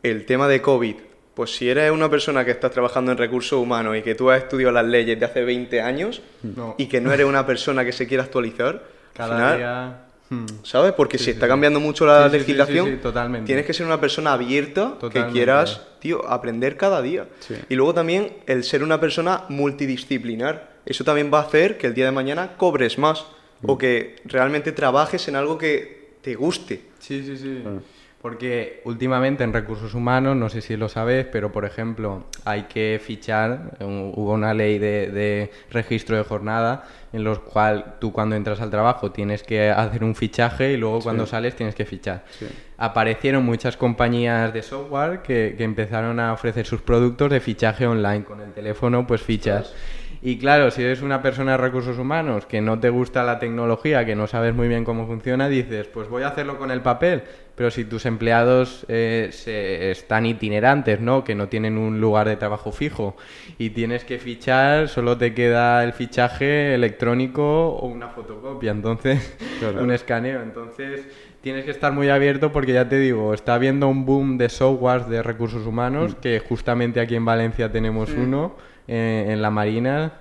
el 0.03 0.25
tema 0.27 0.49
de 0.49 0.61
COVID, 0.61 0.97
pues 1.39 1.55
si 1.55 1.71
eres 1.71 1.93
una 1.93 2.11
persona 2.11 2.45
que 2.45 2.51
estás 2.51 2.73
trabajando 2.73 3.13
en 3.13 3.17
recursos 3.19 3.61
humanos 3.61 3.97
y 3.97 4.03
que 4.03 4.17
tú 4.17 4.29
has 4.29 4.43
estudiado 4.43 4.73
las 4.73 4.85
leyes 4.85 5.17
de 5.21 5.25
hace 5.25 5.45
20 5.45 5.81
años 5.81 6.21
No. 6.43 6.75
y 6.79 6.87
que 6.87 7.01
no 7.01 7.13
eres 7.13 7.27
una 7.27 7.47
persona 7.47 7.85
que 7.85 7.93
se 7.93 8.09
quiera 8.09 8.25
actualizar, 8.25 8.83
Cada 9.15 9.31
al 9.31 9.37
final, 9.37 9.57
día... 9.59 9.99
hmm. 10.31 10.47
¿sabes? 10.65 10.93
Porque 10.95 11.17
Sí, 11.17 11.25
si 11.27 11.31
sí, 11.31 11.35
está 11.37 11.47
sí. 11.47 11.51
cambiando 11.51 11.79
mucho 11.79 12.07
la 12.07 12.25
Sí, 12.25 12.25
sí, 12.25 12.31
sí, 12.33 12.39
legislación, 12.41 12.87
sí, 12.87 12.93
sí, 12.95 12.99
totalmente. 12.99 13.47
tienes 13.47 13.65
que 13.67 13.73
ser 13.73 13.87
una 13.87 14.01
persona 14.01 14.33
abierta 14.33 14.95
que 14.95 15.01
Totalmente. 15.01 15.33
quieras, 15.33 15.81
tío, 16.01 16.29
aprender 16.29 16.77
cada 16.77 17.01
día. 17.03 17.27
Sí. 17.39 17.55
Y 17.69 17.77
luego 17.77 17.95
también 17.95 18.33
el 18.47 18.65
ser 18.65 18.83
una 18.83 18.99
persona 18.99 19.45
multidisciplinar. 19.49 20.71
Eso 20.87 21.05
también 21.05 21.31
va 21.33 21.39
a 21.39 21.43
hacer 21.43 21.79
que 21.79 21.87
el 21.87 21.95
día 21.95 22.07
de 22.07 22.13
mañana 22.13 22.57
cobres 22.57 22.99
más 22.99 23.25
Mm. 23.61 23.71
o 23.71 23.77
que 23.79 24.17
realmente 24.25 24.71
trabajes 24.73 25.27
en 25.29 25.35
algo 25.37 25.59
que 25.59 26.11
te 26.23 26.35
guste. 26.37 26.81
Sí, 27.01 27.25
sí, 27.25 27.37
sí. 27.37 27.59
Claro. 27.63 27.83
Porque 28.21 28.81
últimamente 28.85 29.45
en 29.45 29.53
recursos 29.53 29.95
humanos, 29.95 30.37
no 30.37 30.49
sé 30.49 30.61
si 30.61 30.77
lo 30.77 30.89
sabes, 30.89 31.25
pero 31.31 31.53
por 31.53 31.65
ejemplo, 31.65 32.25
hay 32.45 32.65
que 32.65 33.01
fichar, 33.03 33.77
eh, 33.79 33.85
hubo 33.85 34.33
una 34.33 34.55
ley 34.55 34.79
de, 34.79 35.11
de 35.13 35.53
registro 35.71 36.17
de 36.17 36.25
jornada 36.25 36.85
en 37.13 37.23
los 37.23 37.39
cual 37.39 37.95
tú 38.01 38.13
cuando 38.13 38.35
entras 38.35 38.61
al 38.61 38.71
trabajo 38.71 39.13
tienes 39.13 39.43
que 39.43 39.71
hacer 39.71 40.03
un 40.03 40.15
fichaje 40.15 40.73
y 40.73 40.77
luego 40.77 41.01
cuando 41.01 41.27
sales 41.27 41.55
tienes 41.55 41.75
que 41.75 41.85
fichar. 41.85 42.25
Sí. 42.39 42.47
Aparecieron 42.77 43.45
muchas 43.45 43.77
compañías 43.77 44.53
de 44.53 44.63
software 44.63 45.23
que, 45.23 45.55
que 45.57 45.65
empezaron 45.65 46.19
a 46.19 46.33
ofrecer 46.33 46.67
sus 46.67 46.81
productos 46.81 47.31
de 47.31 47.41
fichaje 47.41 47.87
online. 47.87 48.25
Con 48.25 48.41
el 48.41 48.53
teléfono 48.53 49.07
pues 49.07 49.23
fichas. 49.23 49.73
Y 50.21 50.39
claro, 50.39 50.71
si 50.71 50.83
eres 50.83 51.01
una 51.03 51.23
persona 51.23 51.53
de 51.53 51.59
recursos 51.59 51.99
humanos 51.99 52.45
que 52.47 52.61
no 52.61 52.81
te 52.81 52.91
gusta 52.91 53.23
la 53.23 53.39
tecnología, 53.39 54.05
que 54.05 54.17
no 54.17 54.27
sabes 54.27 54.55
muy 54.55 54.67
bien 54.69 54.85
cómo 54.85 55.07
funciona, 55.07 55.49
dices, 55.49 55.87
pues 55.87 56.09
voy 56.09 56.25
a 56.25 56.29
hacerlo 56.29 56.59
con 56.59 56.71
el 56.71 56.81
papel. 56.81 57.23
Pero 57.55 57.71
si 57.73 57.85
tus 57.85 58.07
empleados 58.07 58.85
eh, 58.89 59.31
se, 59.33 59.91
están 59.91 60.27
itinerantes, 60.27 61.01
¿no? 61.01 61.25
Que 61.25 61.35
no 61.35 61.49
tienen 61.49 61.77
un 61.77 62.01
lugar 62.01 62.29
de 62.29 62.37
trabajo 62.37 62.71
fijo 62.71 63.17
y 63.59 63.71
tienes 63.71 64.05
que 64.05 64.19
fichar, 64.19 64.89
solo 64.89 65.19
te 65.19 65.35
queda 65.35 65.83
el 65.83 65.93
fichaje 65.93 66.75
electrónico 66.75 67.71
o 67.71 67.87
una 67.87 68.09
fotocopia, 68.09 68.71
entonces, 68.71 69.37
Claro. 69.59 69.83
un 69.83 69.91
escaneo. 69.91 70.41
Entonces, 70.43 71.09
tienes 71.41 71.65
que 71.65 71.73
estar 71.73 71.93
muy 71.93 72.09
abierto 72.11 72.53
porque 72.53 72.73
ya 72.73 72.89
te 72.89 72.99
digo, 72.99 73.35
está 73.35 73.55
habiendo 73.55 73.89
un 73.89 74.05
boom 74.07 74.39
de 74.39 74.49
softwares 74.49 75.09
de 75.09 75.23
recursos 75.23 75.67
humanos, 75.67 76.15
que 76.21 76.39
justamente 76.41 77.01
aquí 77.01 77.17
en 77.17 77.25
Valencia 77.25 77.73
tenemos 77.73 78.11
uno, 78.13 78.55
eh, 78.89 79.27
en 79.29 79.43
la 79.43 79.51
Marina. 79.51 80.13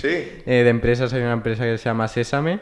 Sí. 0.00 0.08
Eh, 0.46 0.62
de 0.64 0.68
empresas 0.68 1.12
hay 1.12 1.22
una 1.22 1.32
empresa 1.32 1.64
que 1.64 1.76
se 1.78 1.84
llama 1.84 2.08
Sésame 2.08 2.60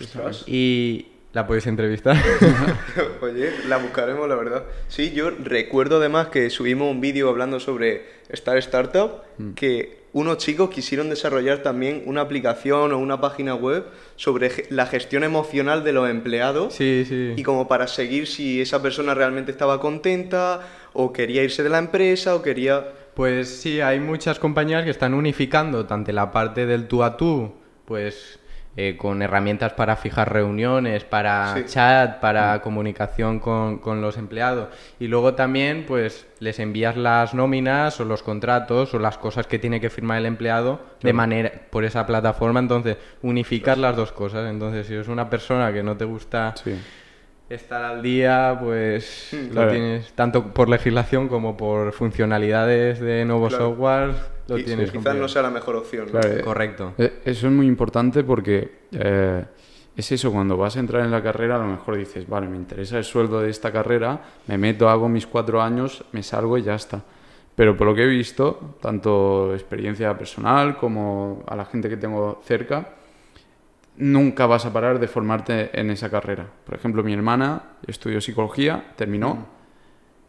Ostras. 0.00 0.44
y 0.46 1.06
la 1.32 1.46
podéis 1.46 1.66
entrevistar. 1.66 2.16
Oye, 3.22 3.50
la 3.68 3.78
buscaremos, 3.78 4.28
la 4.28 4.34
verdad. 4.34 4.64
Sí, 4.88 5.12
yo 5.12 5.30
recuerdo 5.30 5.96
además 5.98 6.28
que 6.28 6.50
subimos 6.50 6.90
un 6.90 7.00
vídeo 7.00 7.28
hablando 7.28 7.60
sobre 7.60 8.04
Star 8.30 8.56
Startup, 8.58 9.22
Mm. 9.38 9.52
que 9.54 10.00
unos 10.12 10.36
chicos 10.38 10.68
quisieron 10.70 11.08
desarrollar 11.08 11.58
también 11.62 12.02
una 12.04 12.20
aplicación 12.22 12.92
o 12.92 12.98
una 12.98 13.20
página 13.20 13.54
web 13.54 13.84
sobre 14.16 14.50
la 14.68 14.84
gestión 14.86 15.22
emocional 15.24 15.82
de 15.84 15.92
los 15.92 16.10
empleados 16.10 16.74
sí, 16.74 17.04
sí. 17.08 17.32
y 17.36 17.42
como 17.44 17.68
para 17.68 17.86
seguir 17.86 18.26
si 18.26 18.60
esa 18.60 18.82
persona 18.82 19.14
realmente 19.14 19.50
estaba 19.52 19.80
contenta 19.80 20.60
o 20.92 21.12
quería 21.12 21.42
irse 21.44 21.62
de 21.62 21.70
la 21.70 21.78
empresa 21.78 22.34
o 22.34 22.42
quería... 22.42 22.86
Pues 23.14 23.60
sí, 23.60 23.80
hay 23.80 24.00
muchas 24.00 24.38
compañías 24.38 24.84
que 24.84 24.90
están 24.90 25.14
unificando 25.14 25.86
tanto 25.86 26.12
la 26.12 26.30
parte 26.32 26.66
del 26.66 26.88
tú 26.88 27.02
a 27.02 27.16
tú, 27.16 27.52
pues 27.84 28.38
eh, 28.76 28.96
con 28.96 29.20
herramientas 29.20 29.72
para 29.72 29.96
fijar 29.96 30.32
reuniones, 30.32 31.02
para 31.04 31.54
Sí. 31.56 31.64
chat, 31.66 32.20
para 32.20 32.62
comunicación 32.62 33.40
con, 33.40 33.78
con 33.78 34.00
los 34.00 34.16
empleados. 34.16 34.68
Y 35.00 35.08
luego 35.08 35.34
también, 35.34 35.84
pues 35.88 36.26
les 36.38 36.60
envías 36.60 36.96
las 36.96 37.34
nóminas 37.34 37.98
o 38.00 38.04
los 38.04 38.22
contratos 38.22 38.94
o 38.94 39.00
las 39.00 39.18
cosas 39.18 39.48
que 39.48 39.58
tiene 39.58 39.80
que 39.80 39.90
firmar 39.90 40.18
el 40.18 40.26
empleado 40.26 40.80
de 41.02 41.12
manera 41.12 41.50
por 41.68 41.84
esa 41.84 42.06
plataforma. 42.06 42.60
Entonces, 42.60 42.96
unificar 43.22 43.76
las 43.76 43.96
dos 43.96 44.12
cosas. 44.12 44.48
Entonces, 44.48 44.86
si 44.86 44.94
eres 44.94 45.08
una 45.08 45.28
persona 45.28 45.72
que 45.72 45.82
no 45.82 45.96
te 45.96 46.04
gusta. 46.04 46.54
Estar 47.50 47.82
al 47.84 48.00
día, 48.00 48.56
pues 48.62 49.30
lo 49.32 49.50
Claro. 49.50 49.70
tienes 49.72 50.12
tanto 50.12 50.54
por 50.54 50.68
legislación 50.68 51.28
como 51.28 51.56
por 51.56 51.92
funcionalidades 51.92 53.00
de 53.00 53.24
nuevo 53.24 53.48
Claro. 53.48 53.70
software, 53.70 54.08
lo 54.46 54.56
quizás 54.56 54.66
tienes 54.66 54.86
no 54.88 54.92
complicado. 54.94 55.28
sea 55.28 55.42
la 55.42 55.50
mejor 55.50 55.76
opción. 55.76 56.06
¿no? 56.06 56.12
Claro, 56.12 56.28
eh, 56.36 56.40
Correcto. 56.42 56.94
eh, 56.98 57.20
Eso 57.24 57.46
es 57.48 57.52
muy 57.52 57.66
importante 57.66 58.22
porque 58.22 58.82
eh, 58.92 59.44
es 59.96 60.12
eso, 60.12 60.30
cuando 60.32 60.56
vas 60.56 60.76
a 60.76 60.80
entrar 60.80 61.04
en 61.04 61.10
la 61.10 61.22
carrera 61.22 61.56
a 61.56 61.58
lo 61.58 61.66
mejor 61.66 61.96
dices, 61.96 62.26
vale, 62.28 62.46
me 62.46 62.56
interesa 62.56 62.98
el 62.98 63.04
sueldo 63.04 63.40
de 63.40 63.50
esta 63.50 63.72
carrera, 63.72 64.20
me 64.46 64.56
meto, 64.56 64.88
hago 64.88 65.08
mis 65.08 65.26
cuatro 65.26 65.60
años, 65.60 66.04
me 66.12 66.22
salgo 66.22 66.56
y 66.56 66.62
ya 66.62 66.76
está. 66.76 67.02
Pero 67.56 67.76
por 67.76 67.88
lo 67.88 67.94
que 67.96 68.04
he 68.04 68.06
visto, 68.06 68.76
tanto 68.80 69.52
experiencia 69.54 70.16
personal 70.16 70.76
como 70.76 71.42
a 71.48 71.56
la 71.56 71.64
gente 71.64 71.88
que 71.88 71.96
tengo 71.96 72.40
cerca, 72.44 72.94
nunca 74.00 74.46
vas 74.46 74.66
a 74.66 74.72
parar 74.72 74.98
de 74.98 75.06
formarte 75.06 75.70
en 75.78 75.90
esa 75.90 76.10
carrera. 76.10 76.46
Por 76.64 76.74
ejemplo, 76.74 77.02
mi 77.02 77.12
hermana 77.12 77.62
estudió 77.86 78.20
psicología, 78.20 78.92
terminó, 78.96 79.46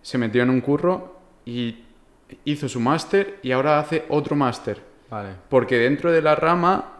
se 0.01 0.17
metió 0.17 0.43
en 0.43 0.49
un 0.49 0.61
curro 0.61 1.19
y 1.45 1.83
hizo 2.45 2.69
su 2.69 2.79
máster 2.79 3.39
y 3.41 3.51
ahora 3.51 3.79
hace 3.79 4.05
otro 4.09 4.35
máster. 4.35 4.81
Vale. 5.09 5.29
Porque 5.49 5.77
dentro 5.77 6.11
de 6.11 6.21
la 6.21 6.35
rama, 6.35 6.99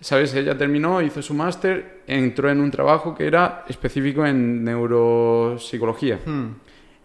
¿sabes? 0.00 0.34
Ella 0.34 0.56
terminó, 0.56 1.02
hizo 1.02 1.22
su 1.22 1.34
máster, 1.34 2.02
entró 2.06 2.50
en 2.50 2.60
un 2.60 2.70
trabajo 2.70 3.14
que 3.14 3.26
era 3.26 3.64
específico 3.68 4.24
en 4.24 4.64
neuropsicología. 4.64 6.18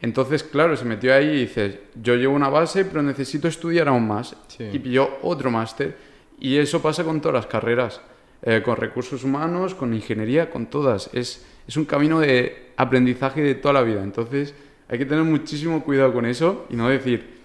Entonces, 0.01 0.43
claro, 0.43 0.75
se 0.75 0.85
metió 0.85 1.13
ahí 1.13 1.29
y 1.29 1.39
dices, 1.41 1.79
yo 1.95 2.15
llevo 2.15 2.35
una 2.35 2.49
base, 2.49 2.85
pero 2.85 3.01
necesito 3.01 3.47
estudiar 3.47 3.87
aún 3.87 4.07
más. 4.07 4.35
Sí. 4.47 4.69
Y 4.71 4.79
pilló 4.79 5.17
otro 5.21 5.49
máster. 5.49 5.97
Y 6.39 6.57
eso 6.57 6.81
pasa 6.81 7.03
con 7.03 7.21
todas 7.21 7.35
las 7.35 7.47
carreras, 7.47 8.01
eh, 8.45 8.61
con 8.63 8.77
recursos 8.77 9.23
humanos, 9.23 9.73
con 9.73 9.93
ingeniería, 9.93 10.49
con 10.49 10.67
todas. 10.67 11.09
Es, 11.13 11.45
es 11.67 11.77
un 11.77 11.85
camino 11.85 12.19
de 12.19 12.71
aprendizaje 12.77 13.41
de 13.41 13.55
toda 13.55 13.73
la 13.73 13.81
vida. 13.81 14.03
Entonces, 14.03 14.53
hay 14.87 14.99
que 14.99 15.05
tener 15.05 15.23
muchísimo 15.23 15.83
cuidado 15.83 16.13
con 16.13 16.25
eso 16.25 16.67
y 16.69 16.75
no 16.75 16.87
decir, 16.87 17.39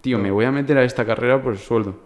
tío, 0.00 0.18
me 0.18 0.30
voy 0.30 0.44
a 0.44 0.50
meter 0.50 0.76
a 0.76 0.82
esta 0.84 1.04
carrera 1.04 1.40
por 1.40 1.52
el 1.52 1.58
sueldo. 1.58 1.98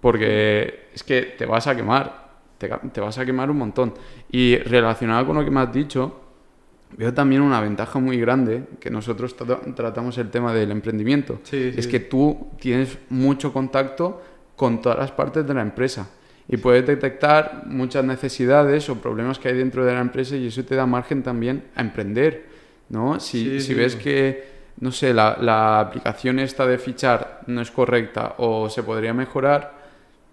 Porque 0.00 0.88
es 0.94 1.02
que 1.02 1.22
te 1.38 1.46
vas 1.46 1.66
a 1.66 1.76
quemar, 1.76 2.30
te, 2.58 2.68
te 2.92 3.00
vas 3.00 3.18
a 3.18 3.24
quemar 3.24 3.50
un 3.50 3.58
montón. 3.58 3.94
Y 4.30 4.56
relacionado 4.56 5.26
con 5.26 5.36
lo 5.36 5.44
que 5.44 5.50
me 5.50 5.60
has 5.60 5.72
dicho, 5.72 6.20
veo 6.96 7.14
también 7.14 7.42
una 7.42 7.60
ventaja 7.60 7.98
muy 8.00 8.18
grande, 8.18 8.64
que 8.80 8.90
nosotros 8.90 9.36
tra- 9.38 9.74
tratamos 9.74 10.18
el 10.18 10.30
tema 10.30 10.52
del 10.52 10.72
emprendimiento. 10.72 11.38
Sí, 11.44 11.72
es 11.76 11.84
sí. 11.84 11.90
que 11.90 12.00
tú 12.00 12.48
tienes 12.58 12.98
mucho 13.10 13.52
contacto 13.52 14.22
con 14.56 14.82
todas 14.82 14.98
las 14.98 15.12
partes 15.12 15.46
de 15.46 15.54
la 15.54 15.62
empresa 15.62 16.10
y 16.50 16.56
puedes 16.56 16.86
detectar 16.86 17.62
muchas 17.66 18.04
necesidades 18.04 18.88
o 18.90 18.96
problemas 19.00 19.38
que 19.38 19.48
hay 19.48 19.56
dentro 19.56 19.84
de 19.84 19.94
la 19.94 20.00
empresa 20.00 20.36
y 20.36 20.48
eso 20.48 20.64
te 20.64 20.74
da 20.74 20.86
margen 20.86 21.22
también 21.22 21.64
a 21.76 21.80
emprender, 21.82 22.46
¿no? 22.88 23.20
Si, 23.20 23.44
Sí, 23.44 23.60
si 23.60 23.66
sí. 23.68 23.74
ves 23.74 23.94
que, 23.96 24.44
no 24.80 24.90
sé, 24.90 25.14
la, 25.14 25.36
la 25.40 25.80
aplicación 25.80 26.38
esta 26.40 26.66
de 26.66 26.78
fichar 26.78 27.42
no 27.46 27.60
es 27.60 27.70
correcta 27.70 28.34
o 28.38 28.68
se 28.68 28.82
podría 28.82 29.14
mejorar, 29.14 29.74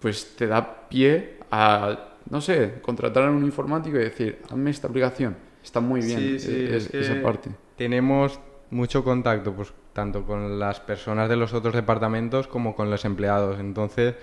pues 0.00 0.34
te 0.36 0.46
da 0.46 0.88
pie 0.88 1.38
a, 1.50 2.16
no 2.30 2.40
sé, 2.40 2.74
contratar 2.82 3.24
a 3.24 3.30
un 3.30 3.44
informático 3.44 3.96
y 3.96 4.00
decir, 4.00 4.38
hazme 4.50 4.70
esta 4.70 4.88
aplicación, 4.88 5.36
está 5.62 5.80
muy 5.80 6.00
bien 6.02 6.18
Sí, 6.20 6.38
sí, 6.38 6.50
e- 6.50 6.76
es 6.76 6.86
es- 6.86 6.90
que 6.90 7.00
esa 7.00 7.14
parte. 7.22 7.50
Tenemos 7.76 8.40
mucho 8.70 9.04
contacto, 9.04 9.54
pues 9.54 9.72
tanto 9.92 10.24
con 10.24 10.58
las 10.58 10.80
personas 10.80 11.28
de 11.28 11.36
los 11.36 11.52
otros 11.54 11.74
departamentos 11.74 12.46
como 12.48 12.74
con 12.74 12.90
los 12.90 13.04
empleados. 13.04 13.58
Entonces, 13.60 14.14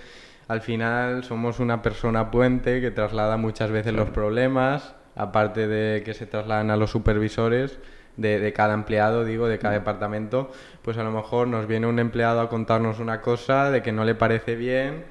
al 0.48 0.60
final 0.60 1.24
somos 1.24 1.60
una 1.60 1.82
persona 1.82 2.30
puente 2.30 2.80
que 2.80 2.90
traslada 2.90 3.36
muchas 3.36 3.70
veces 3.70 3.92
los 3.92 4.10
problemas, 4.10 4.94
aparte 5.14 5.66
de 5.66 6.02
que 6.02 6.14
se 6.14 6.26
trasladan 6.26 6.70
a 6.70 6.76
los 6.76 6.90
supervisores 6.90 7.78
de, 8.16 8.38
de 8.38 8.52
cada 8.52 8.74
empleado, 8.74 9.24
digo, 9.24 9.48
de 9.48 9.58
cada 9.58 9.74
departamento, 9.74 10.50
pues 10.82 10.98
a 10.98 11.02
lo 11.02 11.10
mejor 11.10 11.48
nos 11.48 11.66
viene 11.66 11.86
un 11.86 11.98
empleado 11.98 12.40
a 12.40 12.48
contarnos 12.48 13.00
una 13.00 13.20
cosa 13.20 13.70
de 13.70 13.82
que 13.82 13.92
no 13.92 14.04
le 14.04 14.14
parece 14.14 14.56
bien 14.56 15.04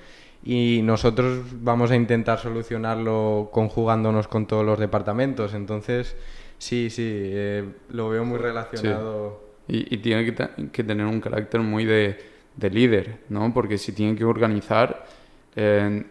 y 0.46 0.82
nosotros 0.84 1.44
vamos 1.64 1.90
a 1.90 1.96
intentar 1.96 2.38
solucionarlo 2.38 3.50
conjugándonos 3.52 4.28
con 4.28 4.46
todos 4.46 4.64
los 4.64 4.78
departamentos. 4.78 5.56
Entonces, 5.56 6.16
sí, 6.60 6.92
sí, 6.92 7.04
eh, 7.04 7.68
lo 7.90 8.10
veo 8.10 8.24
muy 8.24 8.38
relacionado. 8.38 9.44
Y, 9.68 9.94
y 9.94 9.98
tiene 9.98 10.24
que, 10.72 10.84
tener 10.84 11.08
un 11.08 11.20
carácter 11.20 11.62
muy 11.62 11.86
de, 11.86 12.20
de 12.56 12.70
líder, 12.70 13.18
¿no? 13.30 13.52
Porque 13.56 13.80
si 13.80 13.92
tiene 13.92 14.16
que 14.16 14.24
organizar, 14.24 15.08
eh, 15.56 16.04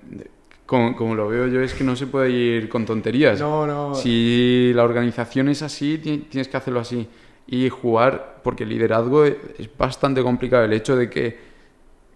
como, 0.66 0.96
como 0.96 1.14
lo 1.14 1.28
veo 1.28 1.46
yo, 1.46 1.60
es 1.60 1.74
que 1.74 1.84
no 1.84 1.94
se 1.96 2.06
puede 2.06 2.30
ir 2.30 2.68
con 2.68 2.86
tonterías. 2.86 3.38
No, 3.40 3.66
no. 3.66 3.94
Si 3.94 4.72
la 4.74 4.84
organización 4.84 5.48
es 5.48 5.62
así, 5.62 5.98
ti- 5.98 6.26
tienes 6.30 6.48
que 6.48 6.56
hacerlo 6.56 6.80
así. 6.80 7.06
Y 7.46 7.68
jugar, 7.68 8.40
porque 8.42 8.62
el 8.64 8.70
liderazgo 8.70 9.24
es 9.26 9.36
bastante 9.76 10.22
complicado. 10.22 10.64
El 10.64 10.72
hecho 10.72 10.96
de 10.96 11.10
que 11.10 11.36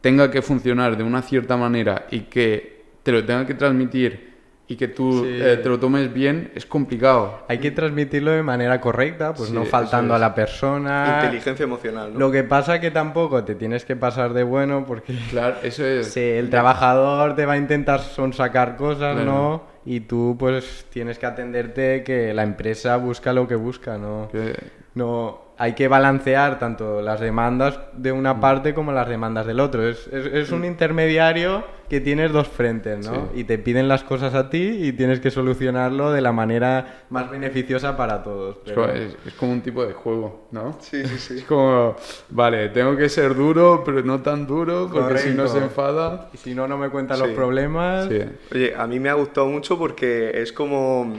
tenga 0.01 0.31
que 0.31 0.41
funcionar 0.41 0.97
de 0.97 1.03
una 1.05 1.21
cierta 1.23 1.57
manera 1.57 2.07
y 2.11 2.21
que 2.21 2.85
te 3.03 3.13
lo 3.13 3.25
tenga 3.25 3.47
que 3.47 3.55
transmitir 3.55 4.28
y 4.71 4.77
que 4.77 4.87
tú 4.89 5.25
Sí. 5.25 5.31
eh, 5.41 5.59
te 5.63 5.69
lo 5.69 5.81
tomes 5.81 6.13
bien 6.13 6.53
es 6.55 6.67
complicado. 6.67 7.43
Hay 7.49 7.59
que 7.59 7.71
transmitirlo 7.71 8.31
de 8.33 8.43
manera 8.43 8.81
correcta, 8.81 9.33
pues 9.33 9.49
Sí, 9.49 9.55
no 9.55 9.65
faltando 9.65 10.15
a 10.15 10.19
la 10.19 10.35
persona. 10.35 11.21
Inteligencia 11.23 11.65
emocional, 11.65 12.13
¿no? 12.13 12.19
Lo 12.19 12.31
que 12.31 12.45
pasa 12.45 12.79
que 12.79 12.91
tampoco 12.91 13.43
te 13.45 13.55
tienes 13.55 13.85
que 13.87 13.97
pasar 13.97 14.35
de 14.35 14.43
bueno 14.43 14.85
porque 14.87 15.15
Claro, 15.31 15.57
eso 15.63 15.85
es. 15.87 16.09
Sí, 16.13 16.21
el 16.21 16.51
trabajador 16.51 17.35
te 17.35 17.47
va 17.47 17.55
a 17.55 17.57
intentar 17.57 18.01
sonsacar 18.01 18.77
cosas, 18.77 19.15
Claro. 19.15 19.25
¿no? 19.25 19.63
Y 19.87 20.01
tú 20.01 20.37
pues 20.39 20.85
tienes 20.91 21.19
que 21.19 21.25
atenderte 21.25 22.05
que 22.05 22.35
la 22.35 22.43
empresa 22.43 22.97
busca 22.99 23.33
lo 23.33 23.49
que 23.49 23.55
busca, 23.55 23.97
¿no? 23.97 24.29
que- 24.31 24.55
No, 24.95 25.48
hay 25.61 25.75
que 25.75 25.89
balancear 25.89 26.59
tanto 26.61 27.03
las 27.03 27.21
demandas 27.21 27.79
de 27.93 28.13
Mm. 28.13 28.19
una 28.19 28.41
parte 28.41 28.75
como 28.75 28.93
las 28.93 29.09
demandas 29.09 29.45
del 29.47 29.59
otro. 29.61 29.87
Es, 29.89 30.07
es- 30.13 30.27
es 30.33 30.53
un 30.53 30.65
intermediario 30.65 31.65
que 31.89 32.01
tienes 32.01 32.33
dos 32.33 32.47
frentes, 32.49 33.05
¿no? 33.09 33.15
Sí. 33.33 33.41
Y 33.41 33.45
te 33.45 33.59
piden 33.59 33.89
las 33.89 34.05
cosas 34.05 34.35
a 34.35 34.51
ti 34.51 34.63
y 34.83 34.93
tienes 34.93 35.21
que 35.21 35.31
solucionarlo 35.31 36.13
de 36.13 36.21
la 36.21 36.33
manera 36.33 37.05
más 37.11 37.31
beneficiosa 37.31 37.97
para 37.97 38.23
todos. 38.23 38.57
Es 38.57 38.63
pero- 38.67 38.83
como, 38.83 38.93
es- 38.95 39.17
es 39.27 39.35
como 39.35 39.53
un 39.53 39.61
tipo 39.63 39.85
de 39.87 39.95
juego, 39.95 40.47
¿no? 40.53 40.77
Sí, 40.81 41.05
sí, 41.07 41.19
sí. 41.19 41.39
Es 41.39 41.45
como, 41.45 41.97
vale, 42.29 42.69
tengo 42.69 42.95
que 42.97 43.09
ser 43.09 43.35
duro, 43.35 43.83
pero 43.85 44.03
no 44.03 44.21
tan 44.21 44.47
duro, 44.47 44.89
porque 44.93 45.19
si 45.19 45.31
no 45.31 45.45
Correcto. 45.45 45.59
se 45.59 45.65
enfada. 45.65 46.29
Y 46.35 46.37
si 46.37 46.55
no, 46.55 46.69
no 46.69 46.77
me 46.79 46.91
cuentan 46.91 47.17
Sí. 47.17 47.23
los 47.25 47.33
problemas. 47.33 48.07
Sí. 48.09 48.21
Oye, 48.55 48.75
a 48.77 48.87
mí 48.87 49.01
me 49.01 49.09
ha 49.09 49.15
gustado 49.15 49.47
mucho 49.49 49.79
porque 49.79 50.31
es 50.41 50.53
como... 50.53 51.15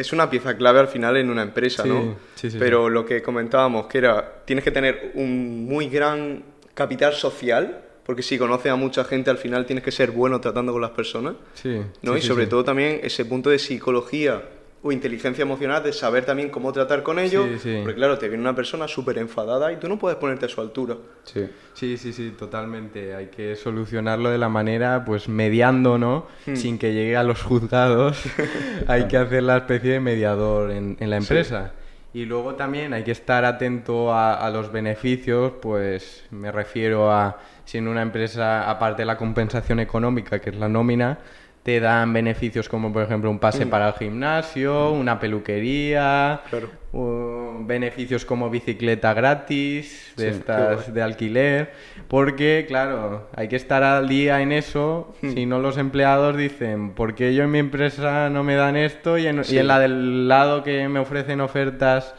Es 0.00 0.12
una 0.12 0.28
pieza 0.30 0.56
clave 0.56 0.80
al 0.80 0.88
final 0.88 1.16
en 1.16 1.30
una 1.30 1.42
empresa, 1.42 1.82
Sí, 1.82 1.88
¿no? 1.88 2.16
sí, 2.34 2.50
sí, 2.50 2.56
Pero 2.58 2.88
lo 2.88 3.04
que 3.04 3.22
comentábamos, 3.22 3.86
que 3.86 3.98
era, 3.98 4.42
tienes 4.44 4.64
que 4.64 4.70
tener 4.70 5.12
un 5.14 5.66
muy 5.66 5.88
gran 5.88 6.42
capital 6.74 7.12
social, 7.12 7.82
porque 8.04 8.22
si 8.22 8.38
conoces 8.38 8.72
a 8.72 8.76
mucha 8.76 9.04
gente, 9.04 9.30
al 9.30 9.38
final 9.38 9.66
tienes 9.66 9.84
que 9.84 9.90
ser 9.92 10.10
bueno 10.10 10.40
tratando 10.40 10.72
con 10.72 10.80
las 10.80 10.90
personas, 10.92 11.34
Sí, 11.54 11.80
¿no? 12.02 12.16
y 12.16 12.22
sobre 12.22 12.46
todo 12.46 12.64
también 12.64 13.00
ese 13.02 13.24
punto 13.24 13.50
de 13.50 13.58
psicología 13.58 14.42
o 14.82 14.92
inteligencia 14.92 15.42
emocional, 15.42 15.82
de 15.82 15.92
saber 15.92 16.24
también 16.24 16.48
cómo 16.48 16.72
tratar 16.72 17.02
con 17.02 17.18
ellos, 17.18 17.46
Sí, 17.52 17.58
sí. 17.58 17.80
porque 17.82 17.96
claro, 17.96 18.18
te 18.18 18.28
viene 18.28 18.42
una 18.42 18.54
persona 18.54 18.88
súper 18.88 19.18
enfadada 19.18 19.70
y 19.72 19.76
tú 19.76 19.88
no 19.88 19.98
puedes 19.98 20.16
ponerte 20.18 20.46
a 20.46 20.48
su 20.48 20.60
altura. 20.60 20.96
Sí. 21.24 21.46
Sí, 21.74 21.96
sí, 21.98 22.12
sí, 22.14 22.30
totalmente. 22.38 23.14
Hay 23.14 23.26
que 23.26 23.56
solucionarlo 23.56 24.30
de 24.30 24.38
la 24.38 24.48
manera, 24.48 25.04
pues 25.04 25.28
mediando, 25.28 25.98
¿no? 25.98 26.26
Hmm. 26.46 26.56
Sin 26.56 26.78
que 26.78 26.94
llegue 26.94 27.16
a 27.16 27.22
los 27.22 27.42
juzgados. 27.42 28.22
hay 28.86 29.06
que 29.06 29.18
hacer 29.18 29.42
la 29.42 29.58
especie 29.58 29.92
de 29.92 30.00
mediador 30.00 30.70
en, 30.70 30.96
en 30.98 31.10
la 31.10 31.16
empresa. 31.18 31.72
Y 32.12 32.24
luego 32.24 32.54
también 32.56 32.92
hay 32.92 33.04
que 33.04 33.12
estar 33.12 33.44
atento 33.44 34.12
a, 34.12 34.34
a 34.34 34.50
los 34.50 34.72
beneficios, 34.72 35.52
pues 35.62 36.24
me 36.30 36.50
refiero 36.50 37.12
a 37.12 37.38
si 37.64 37.78
en 37.78 37.86
una 37.86 38.02
empresa, 38.02 38.68
aparte 38.68 39.02
de 39.02 39.06
la 39.06 39.16
compensación 39.16 39.78
económica, 39.78 40.40
que 40.40 40.50
es 40.50 40.56
la 40.56 40.68
nómina, 40.68 41.18
te 41.62 41.78
dan 41.78 42.12
beneficios 42.14 42.68
como 42.70 42.90
por 42.90 43.02
ejemplo 43.02 43.30
un 43.30 43.38
pase 43.38 43.66
para 43.66 43.88
el 43.88 43.94
gimnasio, 43.94 44.92
una 44.92 45.20
peluquería, 45.20 46.40
Claro. 46.48 46.70
o 46.92 47.58
beneficios 47.60 48.24
como 48.24 48.48
bicicleta 48.48 49.12
gratis, 49.12 50.12
de 50.16 50.32
Sí, 50.32 50.38
estas 50.38 50.92
de 50.94 51.02
alquiler, 51.02 51.72
porque 52.08 52.64
claro, 52.66 53.28
hay 53.36 53.48
que 53.48 53.56
estar 53.56 53.82
al 53.82 54.08
día 54.08 54.40
en 54.40 54.52
eso, 54.52 55.14
Hmm. 55.20 55.32
si 55.34 55.44
no 55.44 55.58
los 55.58 55.76
empleados 55.76 56.34
dicen, 56.36 56.92
¿por 56.94 57.14
qué 57.14 57.34
yo 57.34 57.44
en 57.44 57.50
mi 57.50 57.58
empresa 57.58 58.30
no 58.30 58.42
me 58.42 58.54
dan 58.54 58.76
esto 58.76 59.18
y 59.18 59.26
en, 59.26 59.40
y 59.40 59.44
Sí. 59.44 59.58
en 59.58 59.66
la 59.66 59.78
del 59.78 60.28
lado 60.28 60.62
que 60.62 60.88
me 60.88 60.98
ofrecen 60.98 61.40
ofertas 61.42 62.14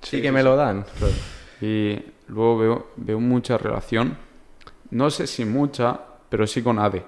sí, 0.00 0.16
Sí, 0.16 0.22
que 0.22 0.32
me 0.32 0.42
lo 0.42 0.56
dan? 0.56 0.84
Y 1.60 1.98
luego 2.28 2.56
veo, 2.58 2.86
veo 2.96 3.20
mucha 3.20 3.58
relación, 3.58 4.16
no 4.90 5.10
sé 5.10 5.26
si 5.26 5.44
mucha, 5.44 6.00
pero 6.30 6.46
sí 6.46 6.62
con 6.62 6.78
ADE. 6.78 7.02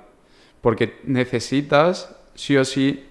Porque 0.61 0.99
necesitas, 1.05 2.15
sí 2.35 2.57
o 2.57 2.65
sí, 2.65 3.05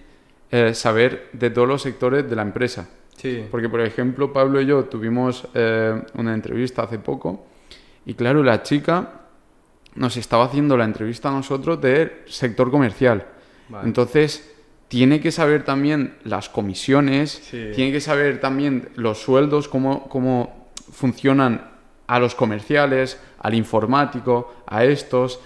eh, 0.50 0.74
saber 0.74 1.28
de 1.32 1.50
todos 1.50 1.68
los 1.68 1.82
sectores 1.82 2.28
de 2.28 2.36
la 2.36 2.42
empresa. 2.42 2.88
Sí. 3.16 3.44
Porque, 3.50 3.68
por 3.68 3.80
ejemplo, 3.80 4.32
Pablo 4.32 4.60
y 4.60 4.66
yo 4.66 4.84
tuvimos 4.84 5.46
eh, 5.54 6.00
una 6.14 6.34
entrevista 6.34 6.82
hace 6.82 6.98
poco 6.98 7.46
y, 8.06 8.14
claro, 8.14 8.42
la 8.42 8.62
chica 8.62 9.12
nos 9.94 10.16
estaba 10.16 10.44
haciendo 10.44 10.76
la 10.76 10.84
entrevista 10.84 11.28
a 11.28 11.32
nosotros 11.32 11.80
del 11.80 12.12
sector 12.26 12.70
comercial. 12.70 13.26
Vale. 13.68 13.86
Entonces, 13.86 14.54
tiene 14.86 15.20
que 15.20 15.32
saber 15.32 15.64
también 15.64 16.14
las 16.24 16.48
comisiones, 16.48 17.30
Sí. 17.30 17.70
tiene 17.74 17.92
que 17.92 18.00
saber 18.00 18.40
también 18.40 18.88
los 18.94 19.18
sueldos, 19.18 19.68
cómo, 19.68 20.08
cómo 20.08 20.68
funcionan 20.92 21.70
a 22.06 22.18
los 22.18 22.34
comerciales, 22.34 23.20
al 23.40 23.54
informático, 23.54 24.54
a 24.66 24.84
estos. 24.84 25.40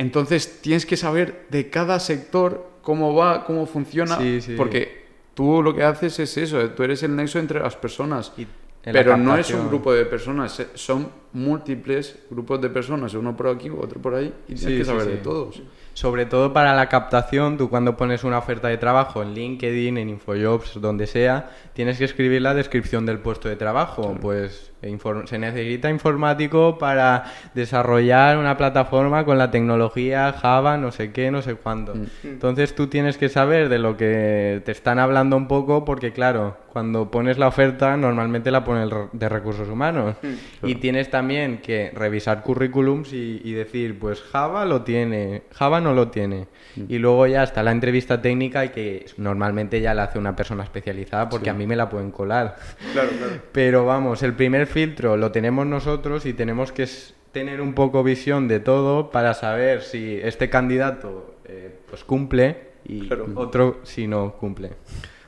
Entonces, 0.00 0.60
tienes 0.62 0.86
que 0.86 0.96
saber 0.96 1.46
de 1.50 1.68
cada 1.68 2.00
sector 2.00 2.70
cómo 2.80 3.14
va, 3.14 3.44
cómo 3.44 3.66
funciona, 3.66 4.16
Sí, 4.16 4.40
sí. 4.40 4.54
porque 4.56 5.04
tú 5.34 5.62
lo 5.62 5.74
que 5.74 5.84
haces 5.84 6.18
es 6.18 6.36
eso, 6.38 6.70
tú 6.70 6.82
eres 6.82 7.02
el 7.02 7.14
nexo 7.14 7.38
entre 7.38 7.60
las 7.60 7.76
personas. 7.76 8.32
Y 8.38 8.46
Pero 8.82 9.18
no 9.18 9.36
es 9.36 9.50
un 9.50 9.68
grupo 9.68 9.92
de 9.92 10.06
personas, 10.06 10.58
eh, 10.60 10.68
son 10.74 11.08
múltiples 11.32 12.18
grupos 12.30 12.60
de 12.60 12.70
personas, 12.70 13.14
uno 13.14 13.36
por 13.36 13.48
aquí, 13.48 13.70
otro 13.70 14.00
por 14.00 14.14
ahí, 14.14 14.32
y 14.48 14.54
tienes 14.54 14.62
Sí, 14.64 14.78
que 14.78 14.84
saber 14.84 15.02
sí. 15.04 15.10
de 15.10 15.16
todos. 15.18 15.62
Sobre 15.92 16.24
todo 16.24 16.52
para 16.52 16.74
la 16.74 16.88
captación, 16.88 17.56
tú 17.58 17.68
cuando 17.68 17.96
pones 17.96 18.22
una 18.24 18.38
oferta 18.38 18.68
de 18.68 18.78
trabajo 18.78 19.22
en 19.22 19.34
LinkedIn, 19.34 19.98
en 19.98 20.08
Infojobs, 20.08 20.80
donde 20.80 21.06
sea, 21.06 21.50
tienes 21.74 21.98
que 21.98 22.04
escribir 22.04 22.42
la 22.42 22.54
descripción 22.54 23.04
del 23.06 23.18
puesto 23.18 23.48
de 23.48 23.56
trabajo. 23.56 24.16
Pues 24.20 24.70
infor- 24.82 25.26
se 25.26 25.38
necesita 25.38 25.90
informático 25.90 26.78
para 26.78 27.24
desarrollar 27.54 28.38
una 28.38 28.56
plataforma 28.56 29.24
con 29.24 29.36
la 29.36 29.50
tecnología 29.50 30.32
Java, 30.32 30.76
no 30.78 30.92
sé 30.92 31.12
qué, 31.12 31.30
no 31.32 31.42
sé 31.42 31.56
cuándo. 31.56 31.94
Entonces 32.22 32.74
tú 32.74 32.86
tienes 32.86 33.18
que 33.18 33.28
saber 33.28 33.68
de 33.68 33.78
lo 33.80 33.96
que 33.96 34.62
te 34.64 34.72
están 34.72 34.98
hablando 35.00 35.36
un 35.36 35.48
poco, 35.48 35.84
porque 35.84 36.12
claro, 36.12 36.56
cuando 36.72 37.10
pones 37.10 37.36
la 37.36 37.48
oferta, 37.48 37.96
normalmente 37.96 38.50
la 38.52 38.64
pone 38.64 38.84
el 38.84 38.90
de 39.12 39.28
recursos 39.28 39.68
humanos. 39.68 40.14
Y 40.62 40.76
tienes 40.76 41.10
también 41.10 41.19
que 41.28 41.90
revisar 41.94 42.42
currículums 42.42 43.12
y, 43.12 43.40
y 43.44 43.52
decir, 43.52 43.98
pues 43.98 44.20
Java 44.22 44.64
lo 44.64 44.82
tiene, 44.82 45.42
Java 45.52 45.80
no 45.80 45.92
lo 45.94 46.08
tiene. 46.08 46.46
Y 46.88 46.98
luego 46.98 47.26
ya 47.26 47.42
está 47.42 47.62
la 47.62 47.72
entrevista 47.72 48.22
técnica 48.22 48.64
y 48.64 48.68
que 48.70 49.06
normalmente 49.16 49.80
ya 49.80 49.92
la 49.94 50.04
hace 50.04 50.18
una 50.18 50.34
persona 50.36 50.62
especializada 50.64 51.28
porque 51.28 51.50
a 51.50 51.54
mí 51.54 51.66
me 51.66 51.76
la 51.76 51.88
pueden 51.88 52.10
colar. 52.10 52.56
Claro, 52.92 53.10
claro. 53.18 53.32
Pero 53.52 53.84
vamos, 53.84 54.22
el 54.22 54.34
primer 54.34 54.66
filtro 54.66 55.16
lo 55.16 55.30
tenemos 55.32 55.66
nosotros 55.66 56.26
y 56.26 56.32
tenemos 56.32 56.72
que 56.72 56.86
tener 57.32 57.60
un 57.60 57.74
poco 57.74 58.02
visión 58.02 58.48
de 58.48 58.60
todo 58.60 59.10
para 59.10 59.34
saber 59.34 59.82
si 59.82 60.18
este 60.22 60.48
candidato 60.50 61.36
eh, 61.44 61.74
pues 61.88 62.02
cumple 62.04 62.70
y 62.84 63.06
Claro. 63.08 63.26
otro 63.36 63.80
si 63.84 64.06
no 64.06 64.32
cumple. 64.32 64.70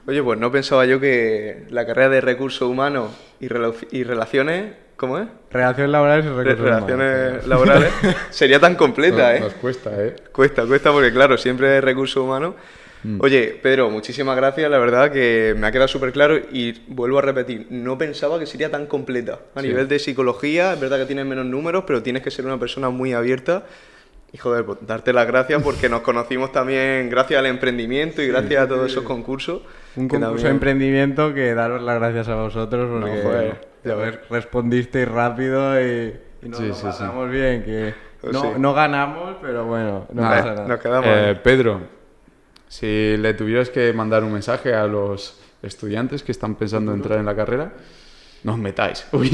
Oye, 0.06 0.20
pues 0.22 0.36
no 0.38 0.50
pensaba 0.50 0.84
yo 0.84 0.98
que 0.98 1.64
la 1.70 1.86
carrera 1.86 2.08
de 2.08 2.20
recursos 2.20 2.68
humanos 2.68 3.10
y, 3.38 3.46
rela- 3.46 3.72
y 3.92 4.02
relaciones, 4.02 4.72
¿cómo 5.02 5.18
es? 5.18 5.26
Relaciones 5.50 5.90
laborales 5.90 6.24
y 6.24 6.28
Re- 6.28 6.34
recursos 6.44 6.64
relaciones 6.64 7.28
humanos. 7.28 7.46
laborales 7.48 7.92
sería 8.30 8.60
tan 8.60 8.76
completa, 8.76 9.36
¿eh? 9.36 9.40
Nos 9.40 9.54
cuesta, 9.54 9.90
¿eh? 9.98 10.14
Cuesta, 10.30 10.64
cuesta 10.64 10.92
porque 10.92 11.12
claro, 11.12 11.36
siempre 11.36 11.76
es 11.78 11.82
recursos 11.84 12.22
humanos. 12.22 12.54
Oye, 13.18 13.58
Pedro, 13.60 13.90
muchísimas 13.90 14.36
gracias, 14.36 14.70
la 14.70 14.78
verdad 14.78 15.10
que 15.10 15.56
me 15.58 15.66
ha 15.66 15.72
quedado 15.72 15.88
súper 15.88 16.12
claro 16.12 16.36
y 16.36 16.80
vuelvo 16.86 17.18
a 17.18 17.22
repetir, 17.22 17.66
no 17.68 17.98
pensaba 17.98 18.38
que 18.38 18.46
sería 18.46 18.70
tan 18.70 18.86
completa. 18.86 19.40
A 19.56 19.60
Sí. 19.60 19.66
nivel 19.66 19.88
de 19.88 19.98
psicología, 19.98 20.74
es 20.74 20.80
verdad 20.80 20.98
que 21.00 21.06
tienes 21.06 21.26
menos 21.26 21.44
números, 21.46 21.82
pero 21.84 22.00
tienes 22.00 22.22
que 22.22 22.30
ser 22.30 22.46
una 22.46 22.60
persona 22.60 22.90
muy 22.90 23.12
abierta. 23.12 23.64
Y 24.32 24.38
joder, 24.38 24.64
pues, 24.64 24.78
darte 24.82 25.12
las 25.12 25.26
gracias 25.26 25.60
porque 25.64 25.88
nos 25.88 26.02
conocimos 26.02 26.52
también 26.52 27.10
gracias 27.10 27.40
al 27.40 27.46
emprendimiento 27.46 28.22
y 28.22 28.28
gracias 28.28 28.62
a 28.62 28.68
todos 28.68 28.90
esos 28.92 29.02
concursos. 29.02 29.62
Un 29.96 30.06
concurso 30.06 30.28
de 30.30 30.36
también- 30.36 30.52
emprendimiento 30.54 31.34
que 31.34 31.54
daros 31.54 31.82
las 31.82 31.96
gracias 31.98 32.28
a 32.28 32.36
vosotros 32.36 32.88
porque 32.88 33.16
No, 33.16 33.22
joder. 33.24 33.71
Joder, 33.84 34.24
respondisteis 34.30 35.08
rápido 35.08 35.80
y, 35.80 36.14
y 36.42 36.48
nos 36.48 36.58
Sí, 36.58 36.68
lo 36.68 36.74
sí, 36.74 36.80
sí. 36.80 36.86
pasamos 36.86 37.30
bien. 37.30 37.62
Que 37.64 37.94
Pues 38.20 38.32
no, 38.32 38.42
sí. 38.42 38.48
no 38.58 38.74
ganamos, 38.74 39.36
pero 39.40 39.64
bueno, 39.66 40.06
no 40.12 40.22
Nada, 40.22 40.36
pasa 40.36 40.54
nada. 40.54 40.68
Nos 40.68 40.80
quedamos. 40.80 41.06
Eh. 41.08 41.40
Pedro, 41.42 41.80
si 42.68 43.16
le 43.16 43.34
tuvieras 43.34 43.70
que 43.70 43.92
mandar 43.92 44.24
un 44.24 44.32
mensaje 44.32 44.74
a 44.74 44.86
los 44.86 45.40
estudiantes 45.62 46.22
que 46.22 46.32
están 46.32 46.54
pensando 46.56 46.92
entrar 46.94 47.18
en 47.18 47.26
la 47.26 47.34
carrera, 47.36 47.72
no 48.44 48.52
os 48.52 48.58
metáis. 48.58 49.06
Uy. 49.12 49.30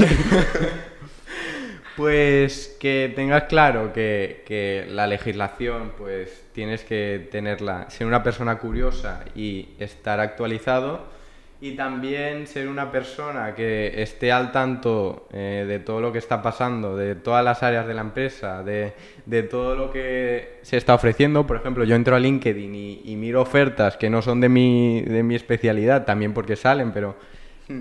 Pues 1.95 2.77
que 2.79 3.11
tengas 3.13 3.43
claro 3.43 3.91
que, 3.91 4.43
que 4.47 4.85
la 4.89 5.05
legislación, 5.05 5.91
pues 5.97 6.43
tienes 6.53 6.83
que 6.85 7.27
tenerla, 7.29 7.89
ser 7.89 8.07
una 8.07 8.23
persona 8.23 8.57
curiosa 8.57 9.25
y 9.35 9.69
estar 9.79 10.19
actualizado. 10.21 11.03
Y 11.61 11.75
también 11.75 12.47
ser 12.47 12.69
una 12.69 12.89
persona 12.89 13.53
que 13.53 14.01
esté 14.01 14.31
al 14.31 14.53
tanto 14.53 15.27
eh, 15.33 15.65
de 15.67 15.79
todo 15.79 15.99
lo 15.99 16.13
que 16.13 16.19
está 16.19 16.41
pasando, 16.41 16.95
de 16.95 17.15
todas 17.15 17.43
las 17.43 17.63
áreas 17.63 17.85
de 17.85 17.93
la 17.93 18.01
empresa, 18.01 18.63
de, 18.63 18.93
de 19.25 19.43
todo 19.43 19.75
lo 19.75 19.91
que 19.91 20.59
se 20.61 20.77
está 20.77 20.93
ofreciendo. 20.93 21.45
Por 21.45 21.57
ejemplo, 21.57 21.83
yo 21.83 21.95
entro 21.95 22.15
a 22.15 22.19
LinkedIn 22.19 22.73
y, 22.73 23.01
y 23.03 23.15
miro 23.17 23.41
ofertas 23.41 23.97
que 23.97 24.09
no 24.09 24.21
son 24.21 24.39
de 24.39 24.47
mi, 24.47 25.01
de 25.01 25.21
mi 25.21 25.35
especialidad, 25.35 26.05
también 26.05 26.33
porque 26.33 26.55
salen, 26.55 26.93
pero 26.93 27.15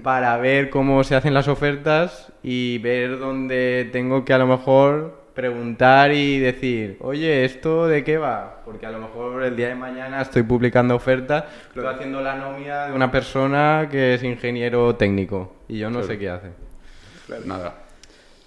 para 0.02 0.36
ver 0.36 0.70
cómo 0.70 1.02
se 1.04 1.14
hacen 1.14 1.32
las 1.32 1.48
ofertas 1.48 2.32
y 2.42 2.78
ver 2.78 3.18
dónde 3.18 3.88
tengo 3.92 4.24
que 4.24 4.34
a 4.34 4.38
lo 4.38 4.46
mejor 4.46 5.27
preguntar 5.38 6.10
y 6.10 6.40
decir, 6.40 6.96
oye, 6.98 7.44
¿esto 7.44 7.86
de 7.86 8.02
qué 8.02 8.18
va? 8.18 8.60
Porque 8.64 8.86
a 8.86 8.90
lo 8.90 8.98
mejor 8.98 9.44
el 9.44 9.54
día 9.54 9.68
de 9.68 9.76
mañana 9.76 10.20
estoy 10.20 10.42
publicando 10.42 10.96
ofertas, 10.96 11.44
estoy 11.68 11.86
haciendo 11.86 12.20
la 12.20 12.34
nómina 12.34 12.86
de 12.86 12.92
una 12.92 13.08
persona 13.12 13.86
que 13.88 14.14
es 14.14 14.24
ingeniero 14.24 14.96
técnico 14.96 15.54
y 15.68 15.78
yo 15.78 15.90
no 15.90 16.02
sé 16.02 16.18
qué 16.18 16.28
hace. 16.28 16.48
Nada. 17.44 17.72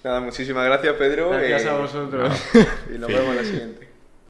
Nada, 0.04 0.20
muchísimas 0.20 0.66
gracias, 0.66 0.94
Pedro. 0.96 1.30
Gracias 1.30 1.64
eh, 1.64 1.68
a 1.70 1.78
vosotros. 1.78 2.44
Y 2.94 2.98
nos 2.98 3.08
vemos 3.08 3.28
en 3.30 3.36
la 3.36 3.44
siguiente. 3.44 3.91